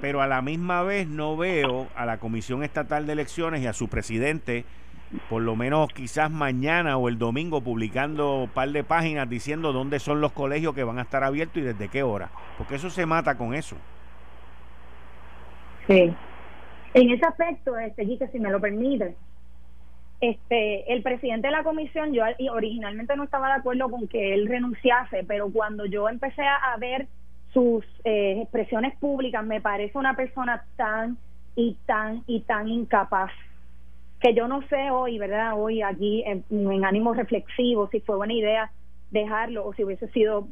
pero 0.00 0.22
a 0.22 0.28
la 0.28 0.40
misma 0.40 0.84
vez 0.84 1.08
no 1.08 1.36
veo 1.36 1.88
a 1.96 2.06
la 2.06 2.18
Comisión 2.18 2.62
Estatal 2.62 3.06
de 3.08 3.14
Elecciones 3.14 3.60
y 3.62 3.66
a 3.66 3.72
su 3.72 3.88
presidente, 3.88 4.64
por 5.28 5.42
lo 5.42 5.56
menos 5.56 5.88
quizás 5.92 6.30
mañana 6.30 6.96
o 6.96 7.08
el 7.08 7.18
domingo, 7.18 7.60
publicando 7.60 8.42
un 8.42 8.48
par 8.48 8.68
de 8.70 8.84
páginas 8.84 9.28
diciendo 9.28 9.72
dónde 9.72 9.98
son 9.98 10.20
los 10.20 10.32
colegios 10.32 10.74
que 10.74 10.84
van 10.84 10.98
a 10.98 11.02
estar 11.02 11.24
abiertos 11.24 11.58
y 11.58 11.62
desde 11.62 11.88
qué 11.88 12.02
hora, 12.02 12.30
porque 12.56 12.76
eso 12.76 12.90
se 12.90 13.06
mata 13.06 13.36
con 13.36 13.54
eso. 13.54 13.76
Sí. 15.86 16.12
En 16.94 17.10
ese 17.10 17.24
aspecto, 17.24 17.78
este, 17.78 18.06
si 18.30 18.38
me 18.38 18.50
lo 18.50 18.60
permite, 18.60 19.14
este 20.20 20.92
el 20.92 21.02
presidente 21.02 21.46
de 21.46 21.52
la 21.52 21.62
comisión 21.62 22.12
yo 22.12 22.24
originalmente 22.50 23.16
no 23.16 23.22
estaba 23.22 23.48
de 23.48 23.60
acuerdo 23.60 23.88
con 23.88 24.08
que 24.08 24.34
él 24.34 24.48
renunciase 24.48 25.22
pero 25.22 25.48
cuando 25.48 25.86
yo 25.86 26.08
empecé 26.08 26.42
a, 26.42 26.76
ver 26.76 27.06
sus 27.52 27.84
eh, 28.02 28.40
expresiones 28.42 28.96
públicas 28.96 29.44
me 29.44 29.60
parece 29.60 29.96
una 29.96 30.16
persona 30.16 30.64
tan 30.76 31.18
y 31.54 31.76
tan 31.86 32.24
y 32.26 32.40
tan 32.40 32.66
incapaz 32.66 33.30
que 34.20 34.34
yo 34.34 34.48
no 34.48 34.62
sé 34.68 34.90
hoy 34.90 35.18
verdad 35.18 35.52
hoy 35.56 35.82
aquí 35.82 36.24
en, 36.26 36.44
en 36.50 36.84
ánimo 36.84 37.14
reflexivo 37.14 37.88
si 37.90 38.00
fue 38.00 38.16
buena 38.16 38.32
idea 38.34 38.70
dejarlo 39.10 39.66
o 39.66 39.72
si 39.74 39.84
hubiese 39.84 40.08
sido 40.08 40.46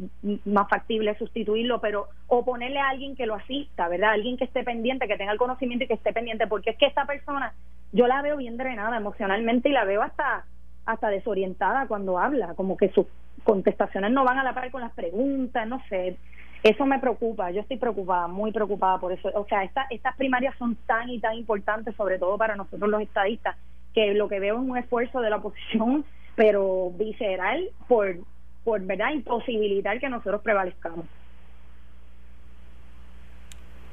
más 0.45 0.69
factible 0.69 1.17
sustituirlo, 1.19 1.81
pero 1.81 2.09
o 2.27 2.45
ponerle 2.45 2.79
a 2.79 2.89
alguien 2.89 3.15
que 3.15 3.27
lo 3.27 3.35
asista, 3.35 3.89
¿verdad? 3.89 4.13
Alguien 4.13 4.37
que 4.37 4.45
esté 4.45 4.65
pendiente, 4.65 5.07
que 5.07 5.19
tenga 5.19 5.33
el 5.33 5.39
conocimiento 5.39 5.85
y 5.85 5.89
que 5.89 5.95
esté 5.95 6.13
pendiente, 6.13 6.47
porque 6.47 6.71
es 6.71 6.79
que 6.79 6.87
esta 6.87 7.05
persona 7.05 7.53
yo 7.93 8.07
la 8.07 8.23
veo 8.23 8.37
bien 8.39 8.57
drenada 8.57 8.97
emocionalmente 8.97 9.69
y 9.69 9.73
la 9.73 9.85
veo 9.85 10.03
hasta 10.03 10.45
hasta 10.87 11.09
desorientada 11.09 11.89
cuando 11.89 12.19
habla, 12.19 12.55
como 12.55 12.77
que 12.77 12.89
sus 12.91 13.07
contestaciones 13.43 14.13
no 14.13 14.25
van 14.25 14.39
a 14.39 14.45
la 14.45 14.55
par 14.55 14.71
con 14.71 14.81
las 14.81 14.93
preguntas, 14.93 15.67
no 15.67 15.83
sé. 15.89 16.17
Eso 16.67 16.85
me 16.85 16.99
preocupa, 16.99 17.53
yo 17.53 17.61
estoy 17.61 17.77
preocupada, 17.77 18.27
muy 18.27 18.51
preocupada 18.51 18.99
por 18.99 19.13
eso. 19.13 19.31
O 19.35 19.47
sea, 19.47 19.63
esta, 19.63 19.87
estas 19.89 20.17
primarias 20.17 20.53
son 20.59 20.75
tan 20.87 21.09
y 21.09 21.21
tan 21.21 21.35
importantes, 21.35 21.95
sobre 21.95 22.19
todo 22.19 22.37
para 22.37 22.57
nosotros 22.57 22.91
los 22.91 23.03
estadistas, 23.03 23.57
que 23.95 24.15
lo 24.15 24.29
que 24.29 24.41
veo 24.41 24.57
es 24.57 24.69
un 24.69 24.77
esfuerzo 24.77 25.21
de 25.21 25.31
la 25.31 25.37
oposición, 25.37 26.05
pero 26.35 26.91
visceral, 26.91 27.69
por 27.87 28.17
por 28.65 28.81
verdad 28.81 29.13
imposibilitar 29.13 30.01
que 30.01 30.09
nosotros 30.09 30.43
prevalezcamos. 30.43 31.07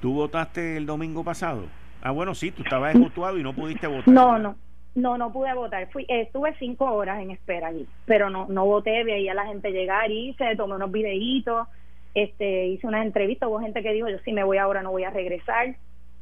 ¿Tú 0.02 0.16
votaste 0.16 0.78
el 0.78 0.88
domingo 0.88 1.24
pasado? 1.24 1.68
Ah, 2.02 2.10
bueno, 2.10 2.34
sí, 2.34 2.50
tú 2.50 2.64
estabas 2.64 2.96
ejecutuado 2.96 3.38
y 3.38 3.44
no 3.44 3.54
pudiste 3.54 3.86
votar. 3.86 4.12
No, 4.12 4.40
no, 4.40 4.56
no, 4.96 5.16
no 5.20 5.32
pude 5.32 5.54
votar. 5.54 5.92
Fui, 5.92 6.08
estuve 6.10 6.56
cinco 6.58 6.86
horas 6.86 7.22
en 7.22 7.30
espera 7.30 7.68
allí, 7.68 7.88
pero 8.06 8.32
no, 8.32 8.48
no 8.50 8.66
voté. 8.66 9.04
Veía 9.04 9.34
a 9.34 9.36
la 9.36 9.46
gente 9.46 9.72
llegar, 9.72 10.10
y 10.10 10.34
se 10.34 10.56
tomé 10.56 10.74
unos 10.74 10.92
videitos, 10.92 11.68
este, 12.14 12.68
hice 12.68 12.88
unas 12.88 13.06
entrevistas. 13.06 13.50
Hubo 13.50 13.60
gente 13.60 13.82
que 13.82 13.94
dijo, 13.94 14.10
yo 14.10 14.18
sí 14.20 14.34
me 14.34 14.44
voy 14.44 14.58
ahora, 14.58 14.82
no 14.82 14.92
voy 14.92 15.04
a 15.04 15.10
regresar. 15.10 15.76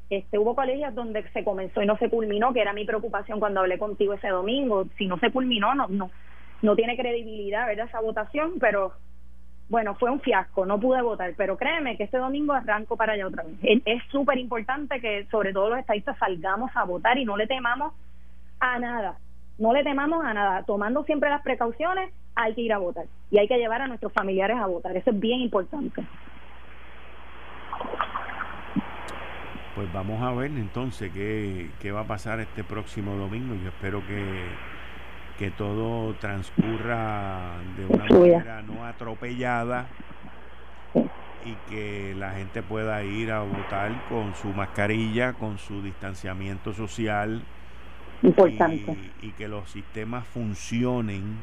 Este, 0.09 0.37
hubo 0.37 0.55
colegios 0.55 0.93
donde 0.93 1.23
se 1.31 1.43
comenzó 1.43 1.81
y 1.81 1.85
no 1.85 1.97
se 1.97 2.09
culminó, 2.09 2.53
que 2.53 2.61
era 2.61 2.73
mi 2.73 2.85
preocupación 2.85 3.39
cuando 3.39 3.61
hablé 3.61 3.77
contigo 3.77 4.13
ese 4.13 4.29
domingo. 4.29 4.85
Si 4.97 5.07
no 5.07 5.17
se 5.19 5.31
culminó, 5.31 5.73
no, 5.75 5.87
no, 5.87 6.11
no 6.61 6.75
tiene 6.75 6.97
credibilidad, 6.97 7.67
¿verdad? 7.67 7.87
Esa 7.87 8.01
votación, 8.01 8.53
pero 8.59 8.93
bueno, 9.71 9.95
fue 9.95 10.11
un 10.11 10.19
fiasco, 10.19 10.65
no 10.65 10.77
pude 10.81 11.01
votar, 11.01 11.33
pero 11.37 11.55
créeme 11.55 11.95
que 11.95 12.03
este 12.03 12.17
domingo 12.17 12.51
arranco 12.51 12.97
para 12.97 13.13
allá 13.13 13.25
otra 13.25 13.43
vez. 13.43 13.81
Es 13.85 14.03
súper 14.11 14.37
importante 14.37 14.99
que 14.99 15.25
sobre 15.31 15.53
todo 15.53 15.69
los 15.69 15.79
estadistas 15.79 16.17
salgamos 16.17 16.71
a 16.75 16.83
votar 16.83 17.17
y 17.17 17.23
no 17.23 17.37
le 17.37 17.47
temamos 17.47 17.93
a 18.59 18.79
nada, 18.79 19.17
no 19.57 19.71
le 19.71 19.83
temamos 19.83 20.25
a 20.25 20.33
nada, 20.33 20.63
tomando 20.63 21.05
siempre 21.05 21.29
las 21.29 21.41
precauciones, 21.41 22.11
hay 22.35 22.53
que 22.53 22.61
ir 22.61 22.73
a 22.73 22.77
votar 22.77 23.05
y 23.29 23.37
hay 23.37 23.47
que 23.47 23.57
llevar 23.57 23.81
a 23.81 23.87
nuestros 23.87 24.13
familiares 24.13 24.57
a 24.57 24.67
votar, 24.67 24.95
eso 24.95 25.09
es 25.11 25.19
bien 25.19 25.41
importante. 25.41 26.03
Pues 29.75 29.91
vamos 29.93 30.21
a 30.21 30.33
ver 30.33 30.51
entonces 30.51 31.11
qué, 31.13 31.69
qué 31.79 31.91
va 31.91 32.01
a 32.01 32.07
pasar 32.07 32.39
este 32.41 32.63
próximo 32.63 33.15
domingo. 33.15 33.55
Yo 33.55 33.69
espero 33.69 34.05
que 34.05 34.45
que 35.41 35.49
todo 35.49 36.13
transcurra 36.19 37.57
de 37.75 37.87
una 37.87 38.05
manera 38.05 38.61
no 38.61 38.85
atropellada 38.85 39.87
y 41.43 41.55
que 41.67 42.13
la 42.15 42.33
gente 42.33 42.61
pueda 42.61 43.03
ir 43.03 43.31
a 43.31 43.41
votar 43.41 43.91
con 44.07 44.35
su 44.35 44.49
mascarilla, 44.49 45.33
con 45.33 45.57
su 45.57 45.81
distanciamiento 45.81 46.73
social. 46.73 47.41
Importante. 48.21 48.95
Y, 49.23 49.31
que 49.31 49.47
los 49.47 49.67
sistemas 49.71 50.27
funcionen 50.27 51.37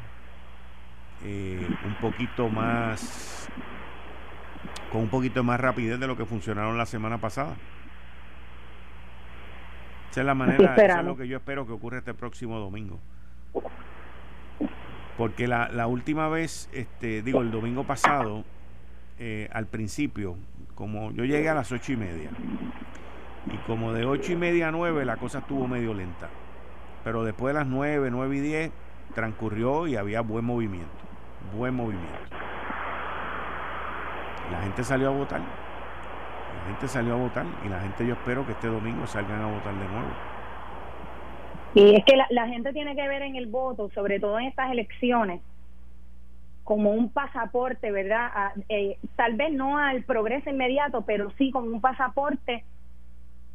eh, 1.24 1.66
un 1.84 1.94
poquito 1.94 2.48
más, 2.48 3.48
con 4.92 5.02
un 5.02 5.08
poquito 5.08 5.42
más 5.44 5.60
rapidez 5.60 5.98
de 5.98 6.06
lo 6.06 6.16
que 6.16 6.24
funcionaron 6.24 6.78
la 6.78 6.86
semana 6.86 7.18
pasada. 7.18 7.56
Esa 10.10 10.20
es 10.20 10.26
la 10.26 10.34
manera, 10.34 10.74
eso 10.74 10.98
es 10.98 11.04
lo 11.04 11.16
que 11.16 11.28
yo 11.28 11.36
espero 11.36 11.66
que 11.66 11.72
ocurra 11.72 11.98
este 11.98 12.14
próximo 12.14 12.58
domingo. 12.58 12.98
Porque 15.16 15.48
la, 15.48 15.68
la 15.68 15.86
última 15.86 16.28
vez, 16.28 16.70
este, 16.72 17.22
digo, 17.22 17.42
el 17.42 17.50
domingo 17.50 17.84
pasado, 17.84 18.44
eh, 19.18 19.48
al 19.52 19.66
principio, 19.66 20.36
como 20.74 21.10
yo 21.10 21.24
llegué 21.24 21.48
a 21.48 21.54
las 21.54 21.72
ocho 21.72 21.92
y 21.92 21.96
media, 21.96 22.30
y 23.52 23.56
como 23.66 23.92
de 23.92 24.04
ocho 24.04 24.32
y 24.32 24.36
media 24.36 24.68
a 24.68 24.70
nueve 24.70 25.04
la 25.04 25.16
cosa 25.16 25.40
estuvo 25.40 25.66
medio 25.66 25.92
lenta. 25.92 26.28
Pero 27.02 27.24
después 27.24 27.52
de 27.52 27.60
las 27.60 27.68
nueve, 27.68 28.10
nueve 28.10 28.36
y 28.36 28.40
diez, 28.40 28.70
transcurrió 29.14 29.86
y 29.88 29.96
había 29.96 30.20
buen 30.20 30.44
movimiento. 30.44 31.07
Buen 31.56 31.74
movimiento. 31.74 32.18
La 34.50 34.62
gente 34.62 34.84
salió 34.84 35.08
a 35.08 35.10
votar. 35.10 35.40
La 35.40 36.72
gente 36.72 36.88
salió 36.88 37.14
a 37.14 37.16
votar 37.16 37.46
y 37.64 37.68
la 37.68 37.80
gente 37.80 38.06
yo 38.06 38.14
espero 38.14 38.44
que 38.46 38.52
este 38.52 38.68
domingo 38.68 39.06
salgan 39.06 39.40
a 39.40 39.46
votar 39.46 39.74
de 39.74 39.88
nuevo. 39.88 40.08
Y 41.74 41.96
es 41.96 42.04
que 42.04 42.16
la, 42.30 42.48
gente 42.48 42.72
tiene 42.72 42.96
que 42.96 43.06
ver 43.06 43.22
en 43.22 43.36
el 43.36 43.46
voto, 43.46 43.90
sobre 43.94 44.18
todo 44.18 44.38
en 44.38 44.46
estas 44.46 44.70
elecciones, 44.70 45.42
como 46.64 46.90
un 46.90 47.10
pasaporte, 47.10 47.90
¿verdad? 47.90 48.52
Eh, 48.68 48.98
tal 49.16 49.34
vez 49.34 49.52
no 49.52 49.78
al 49.78 50.02
progreso 50.02 50.50
inmediato, 50.50 51.02
pero 51.02 51.30
sí 51.38 51.50
como 51.50 51.66
un 51.66 51.80
pasaporte 51.80 52.64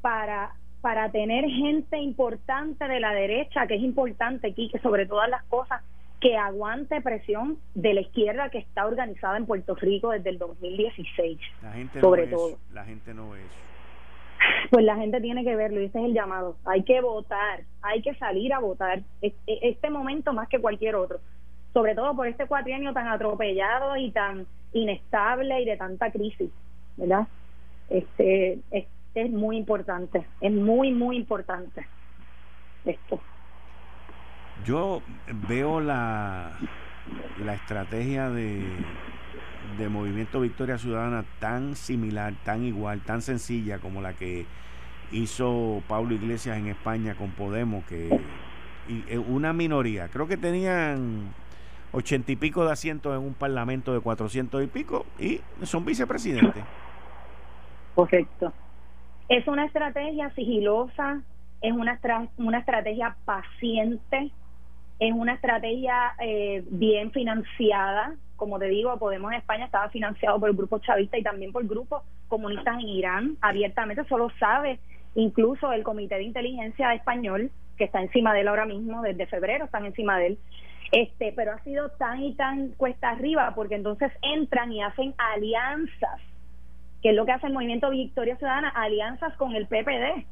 para 0.02 0.54
para 0.84 1.10
tener 1.12 1.46
gente 1.46 1.98
importante 1.98 2.90
de 2.90 3.00
la 3.00 3.14
derecha, 3.14 3.68
que 3.68 3.76
es 3.76 3.82
importante 3.82 4.50
aquí, 4.50 4.68
que 4.70 4.80
sobre 4.80 5.06
todas 5.06 5.30
las 5.30 5.42
cosas, 5.46 5.82
que 6.24 6.38
aguante 6.38 7.02
presión 7.02 7.58
de 7.76 7.94
la 7.94 8.00
izquierda 8.00 8.50
que 8.50 8.58
está 8.58 8.86
organizada 8.86 9.36
en 9.36 9.46
Puerto 9.46 9.76
Rico 9.76 10.12
desde 10.12 10.30
el 10.30 10.38
2016. 10.38 11.38
La 11.62 11.74
gente 11.74 12.00
sobre 12.00 12.28
no 12.28 12.38
todo. 12.38 12.58
la 12.72 12.86
gente 12.86 13.14
no 13.14 13.36
es 13.36 13.44
pues 14.72 14.86
la 14.86 14.96
gente 14.96 15.20
tiene 15.20 15.44
que 15.44 15.56
verlo 15.56 15.82
y 15.82 15.86
ese 15.86 16.00
es 16.00 16.06
el 16.06 16.14
llamado. 16.14 16.56
Hay 16.66 16.84
que 16.84 17.02
votar, 17.02 17.64
hay 17.82 18.02
que 18.02 18.16
salir 18.16 18.54
a 18.54 18.60
votar. 18.60 19.02
Este 19.22 19.90
momento 19.90 20.34
más 20.34 20.48
que 20.48 20.60
cualquier 20.60 20.96
otro, 20.96 21.20
sobre 21.74 21.94
todo 21.94 22.16
por 22.16 22.28
este 22.28 22.46
cuatrienio 22.46 22.94
tan 22.94 23.08
atropellado 23.08 23.98
y 23.98 24.12
tan 24.12 24.48
inestable 24.72 25.62
y 25.62 25.66
de 25.66 25.78
tanta 25.78 26.10
crisis, 26.10 26.50
¿verdad? 26.96 27.28
Este 27.90 28.60
es, 28.72 28.86
es 29.14 29.30
muy 29.30 29.58
importante, 29.58 30.26
es 30.40 30.52
muy 30.52 30.92
muy 30.92 31.18
importante 31.18 31.86
esto. 32.86 33.20
Yo 34.66 35.02
veo 35.48 35.80
la 35.80 36.52
la 37.44 37.54
estrategia 37.54 38.30
de 38.30 38.64
de 39.78 39.90
Movimiento 39.90 40.40
Victoria 40.40 40.78
Ciudadana 40.78 41.26
tan 41.40 41.76
similar, 41.76 42.34
tan 42.44 42.64
igual, 42.64 43.02
tan 43.02 43.22
sencilla 43.22 43.80
como 43.80 44.02
la 44.02 44.14
que 44.14 44.46
hizo 45.12 45.82
Pablo 45.88 46.14
Iglesias 46.14 46.58
en 46.58 46.68
España 46.68 47.16
con 47.16 47.32
Podemos, 47.32 47.84
que 47.86 48.10
y, 48.88 49.04
eh, 49.08 49.18
una 49.18 49.54
minoría, 49.54 50.10
creo 50.10 50.28
que 50.28 50.38
tenían 50.38 51.34
ochenta 51.92 52.32
y 52.32 52.36
pico 52.36 52.66
de 52.66 52.72
asientos 52.72 53.16
en 53.18 53.26
un 53.26 53.34
parlamento 53.34 53.94
de 53.94 54.00
cuatrocientos 54.00 54.64
y 54.64 54.68
pico 54.68 55.06
y 55.20 55.42
son 55.64 55.86
vicepresidentes. 55.86 56.64
Correcto. 57.96 58.54
Es 59.30 59.48
una 59.48 59.66
estrategia 59.66 60.30
sigilosa, 60.36 61.22
es 61.62 61.72
una, 61.72 62.00
una 62.38 62.60
estrategia 62.60 63.16
paciente, 63.26 64.32
es 65.00 65.12
una 65.14 65.34
estrategia 65.34 66.14
eh, 66.20 66.64
bien 66.70 67.12
financiada, 67.12 68.16
como 68.36 68.60
te 68.60 68.66
digo, 68.66 68.98
Podemos 68.98 69.32
en 69.32 69.40
España 69.40 69.66
estaba 69.66 69.90
financiado 69.90 70.40
por 70.40 70.50
el 70.50 70.56
grupo 70.56 70.80
chavista 70.80 71.18
y 71.18 71.24
también 71.24 71.52
por 71.52 71.66
grupos 71.66 72.04
comunistas 72.28 72.76
en 72.80 72.90
Irán, 72.90 73.38
abiertamente, 73.42 74.04
solo 74.06 74.30
sabe 74.40 74.80
incluso 75.16 75.72
el 75.72 75.84
Comité 75.84 76.16
de 76.16 76.24
Inteligencia 76.24 76.94
Español, 76.94 77.52
que 77.78 77.86
está 77.86 78.02
encima 78.02 78.34
de 78.34 78.42
él 78.42 78.48
ahora 78.48 78.66
mismo, 78.66 79.02
desde 79.02 79.28
febrero 79.28 79.66
están 79.66 79.86
encima 79.86 80.18
de 80.18 80.28
él, 80.28 80.40
este, 80.92 81.34
pero 81.36 81.54
ha 81.54 81.64
sido 81.64 81.90
tan 81.92 82.24
y 82.24 82.34
tan 82.36 82.70
cuesta 82.70 83.10
arriba, 83.10 83.54
porque 83.56 83.76
entonces 83.76 84.12
entran 84.22 84.72
y 84.72 84.82
hacen 84.82 85.14
alianzas, 85.18 86.22
que 87.02 87.10
es 87.10 87.16
lo 87.16 87.26
que 87.26 87.32
hace 87.32 87.48
el 87.48 87.54
Movimiento 87.54 87.90
Victoria 87.90 88.38
Ciudadana, 88.38 88.70
alianzas 88.70 89.36
con 89.36 89.56
el 89.56 89.68
PPD, 89.68 90.26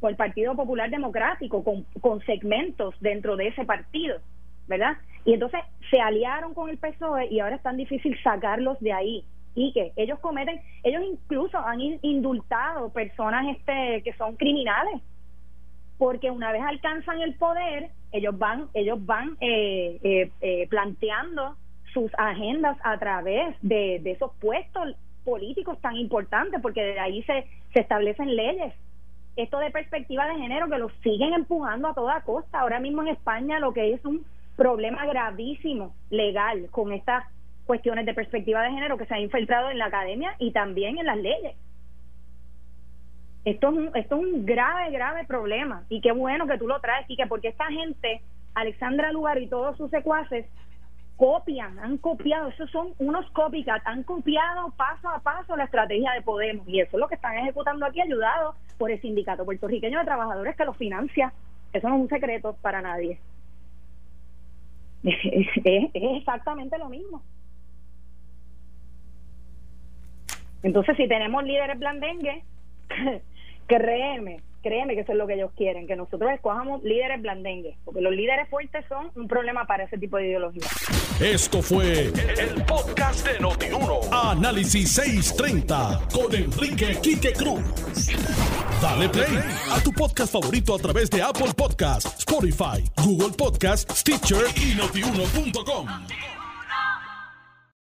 con 0.00 0.10
el 0.10 0.16
Partido 0.16 0.54
Popular 0.54 0.90
Democrático, 0.90 1.64
con, 1.64 1.84
con 2.00 2.20
segmentos 2.24 2.94
dentro 3.00 3.36
de 3.36 3.48
ese 3.48 3.64
partido, 3.64 4.18
¿verdad? 4.66 4.96
Y 5.24 5.34
entonces 5.34 5.60
se 5.90 6.00
aliaron 6.00 6.54
con 6.54 6.68
el 6.70 6.78
PSOE 6.78 7.28
y 7.30 7.40
ahora 7.40 7.56
es 7.56 7.62
tan 7.62 7.76
difícil 7.76 8.16
sacarlos 8.22 8.78
de 8.80 8.92
ahí. 8.92 9.24
Y 9.54 9.72
que 9.72 9.92
ellos 9.96 10.18
cometen, 10.20 10.60
ellos 10.84 11.02
incluso 11.02 11.58
han 11.58 11.80
indultado 11.80 12.90
personas 12.90 13.56
este 13.56 14.02
que 14.02 14.12
son 14.18 14.36
criminales, 14.36 15.00
porque 15.96 16.30
una 16.30 16.52
vez 16.52 16.62
alcanzan 16.62 17.22
el 17.22 17.34
poder, 17.36 17.88
ellos 18.12 18.38
van, 18.38 18.68
ellos 18.74 19.04
van 19.04 19.36
eh, 19.40 19.98
eh, 20.02 20.30
eh, 20.42 20.66
planteando 20.68 21.56
sus 21.94 22.12
agendas 22.18 22.76
a 22.84 22.98
través 22.98 23.56
de, 23.62 24.00
de 24.02 24.10
esos 24.10 24.30
puestos 24.40 24.94
políticos 25.24 25.80
tan 25.80 25.96
importantes, 25.96 26.60
porque 26.60 26.82
de 26.82 27.00
ahí 27.00 27.22
se, 27.22 27.46
se 27.72 27.80
establecen 27.80 28.36
leyes 28.36 28.74
esto 29.36 29.58
de 29.58 29.70
perspectiva 29.70 30.26
de 30.26 30.36
género 30.36 30.68
que 30.68 30.78
lo 30.78 30.90
siguen 31.02 31.34
empujando 31.34 31.88
a 31.88 31.94
toda 31.94 32.22
costa. 32.22 32.60
Ahora 32.60 32.80
mismo 32.80 33.02
en 33.02 33.08
España 33.08 33.60
lo 33.60 33.72
que 33.72 33.92
es 33.92 34.04
un 34.04 34.24
problema 34.56 35.04
gravísimo 35.06 35.94
legal 36.10 36.68
con 36.70 36.92
estas 36.92 37.24
cuestiones 37.66 38.06
de 38.06 38.14
perspectiva 38.14 38.62
de 38.62 38.70
género 38.70 38.96
que 38.96 39.06
se 39.06 39.14
ha 39.14 39.20
infiltrado 39.20 39.70
en 39.70 39.78
la 39.78 39.86
academia 39.86 40.34
y 40.38 40.52
también 40.52 40.98
en 40.98 41.06
las 41.06 41.18
leyes. 41.18 41.56
Esto 43.44 43.68
es 43.68 43.74
un, 43.74 43.90
esto 43.94 44.16
es 44.16 44.22
un 44.22 44.46
grave, 44.46 44.90
grave 44.90 45.24
problema 45.24 45.84
y 45.88 46.00
qué 46.00 46.12
bueno 46.12 46.46
que 46.46 46.58
tú 46.58 46.66
lo 46.66 46.80
traes, 46.80 47.06
que 47.06 47.26
porque 47.26 47.48
esta 47.48 47.66
gente, 47.66 48.22
Alexandra 48.54 49.12
Lugar 49.12 49.38
y 49.38 49.48
todos 49.48 49.76
sus 49.76 49.90
secuaces, 49.90 50.46
copian, 51.16 51.78
han 51.78 51.98
copiado, 51.98 52.48
esos 52.48 52.70
son 52.70 52.92
unos 52.98 53.28
copycat, 53.30 53.82
han 53.86 54.02
copiado 54.02 54.70
paso 54.76 55.08
a 55.08 55.18
paso 55.20 55.56
la 55.56 55.64
estrategia 55.64 56.12
de 56.12 56.22
Podemos 56.22 56.68
y 56.68 56.80
eso 56.80 56.96
es 56.96 57.00
lo 57.00 57.08
que 57.08 57.14
están 57.14 57.38
ejecutando 57.38 57.86
aquí, 57.86 58.00
ayudados 58.00 58.54
por 58.78 58.90
el 58.90 59.00
sindicato 59.00 59.44
puertorriqueño 59.44 59.98
de 59.98 60.04
trabajadores 60.04 60.56
que 60.56 60.64
los 60.64 60.76
financia. 60.76 61.32
Eso 61.72 61.88
no 61.88 61.96
es 61.96 62.00
un 62.02 62.08
secreto 62.08 62.56
para 62.60 62.82
nadie. 62.82 63.18
es, 65.02 65.90
exactamente 65.94 66.78
lo 66.78 66.88
mismo. 66.88 67.22
Entonces, 70.62 70.96
si 70.96 71.06
tenemos 71.06 71.44
líderes 71.44 71.78
blandengues, 71.78 72.44
que 73.68 73.78
RM, 73.78 74.42
créeme 74.66 74.96
que 74.96 75.02
eso 75.02 75.12
es 75.12 75.18
lo 75.18 75.28
que 75.28 75.34
ellos 75.34 75.52
quieren, 75.56 75.86
que 75.86 75.94
nosotros 75.94 76.28
escojamos 76.32 76.82
líderes 76.82 77.22
blandengues, 77.22 77.76
porque 77.84 78.00
los 78.00 78.12
líderes 78.12 78.48
fuertes 78.48 78.84
son 78.88 79.12
un 79.14 79.28
problema 79.28 79.64
para 79.64 79.84
ese 79.84 79.96
tipo 79.96 80.16
de 80.16 80.26
ideología. 80.26 80.66
Esto 81.20 81.62
fue 81.62 82.06
el, 82.06 82.64
podcast 82.66 83.24
de 83.24 83.38
Notiuno. 83.38 84.00
Análisis 84.10 84.90
630 84.92 86.08
con 86.12 86.34
Enrique 86.34 86.98
Quique 87.00 87.32
Cruz. 87.32 87.60
Dale 88.82 89.08
play 89.08 89.38
a 89.70 89.80
tu 89.84 89.92
podcast 89.92 90.32
favorito 90.32 90.74
a 90.74 90.78
través 90.78 91.10
de 91.10 91.22
Apple 91.22 91.54
Podcasts, 91.56 92.18
Spotify, 92.18 92.82
Google 93.04 93.36
Podcasts, 93.36 94.00
Stitcher 94.00 94.46
y 94.56 94.74
notiuno.com. 94.74 95.86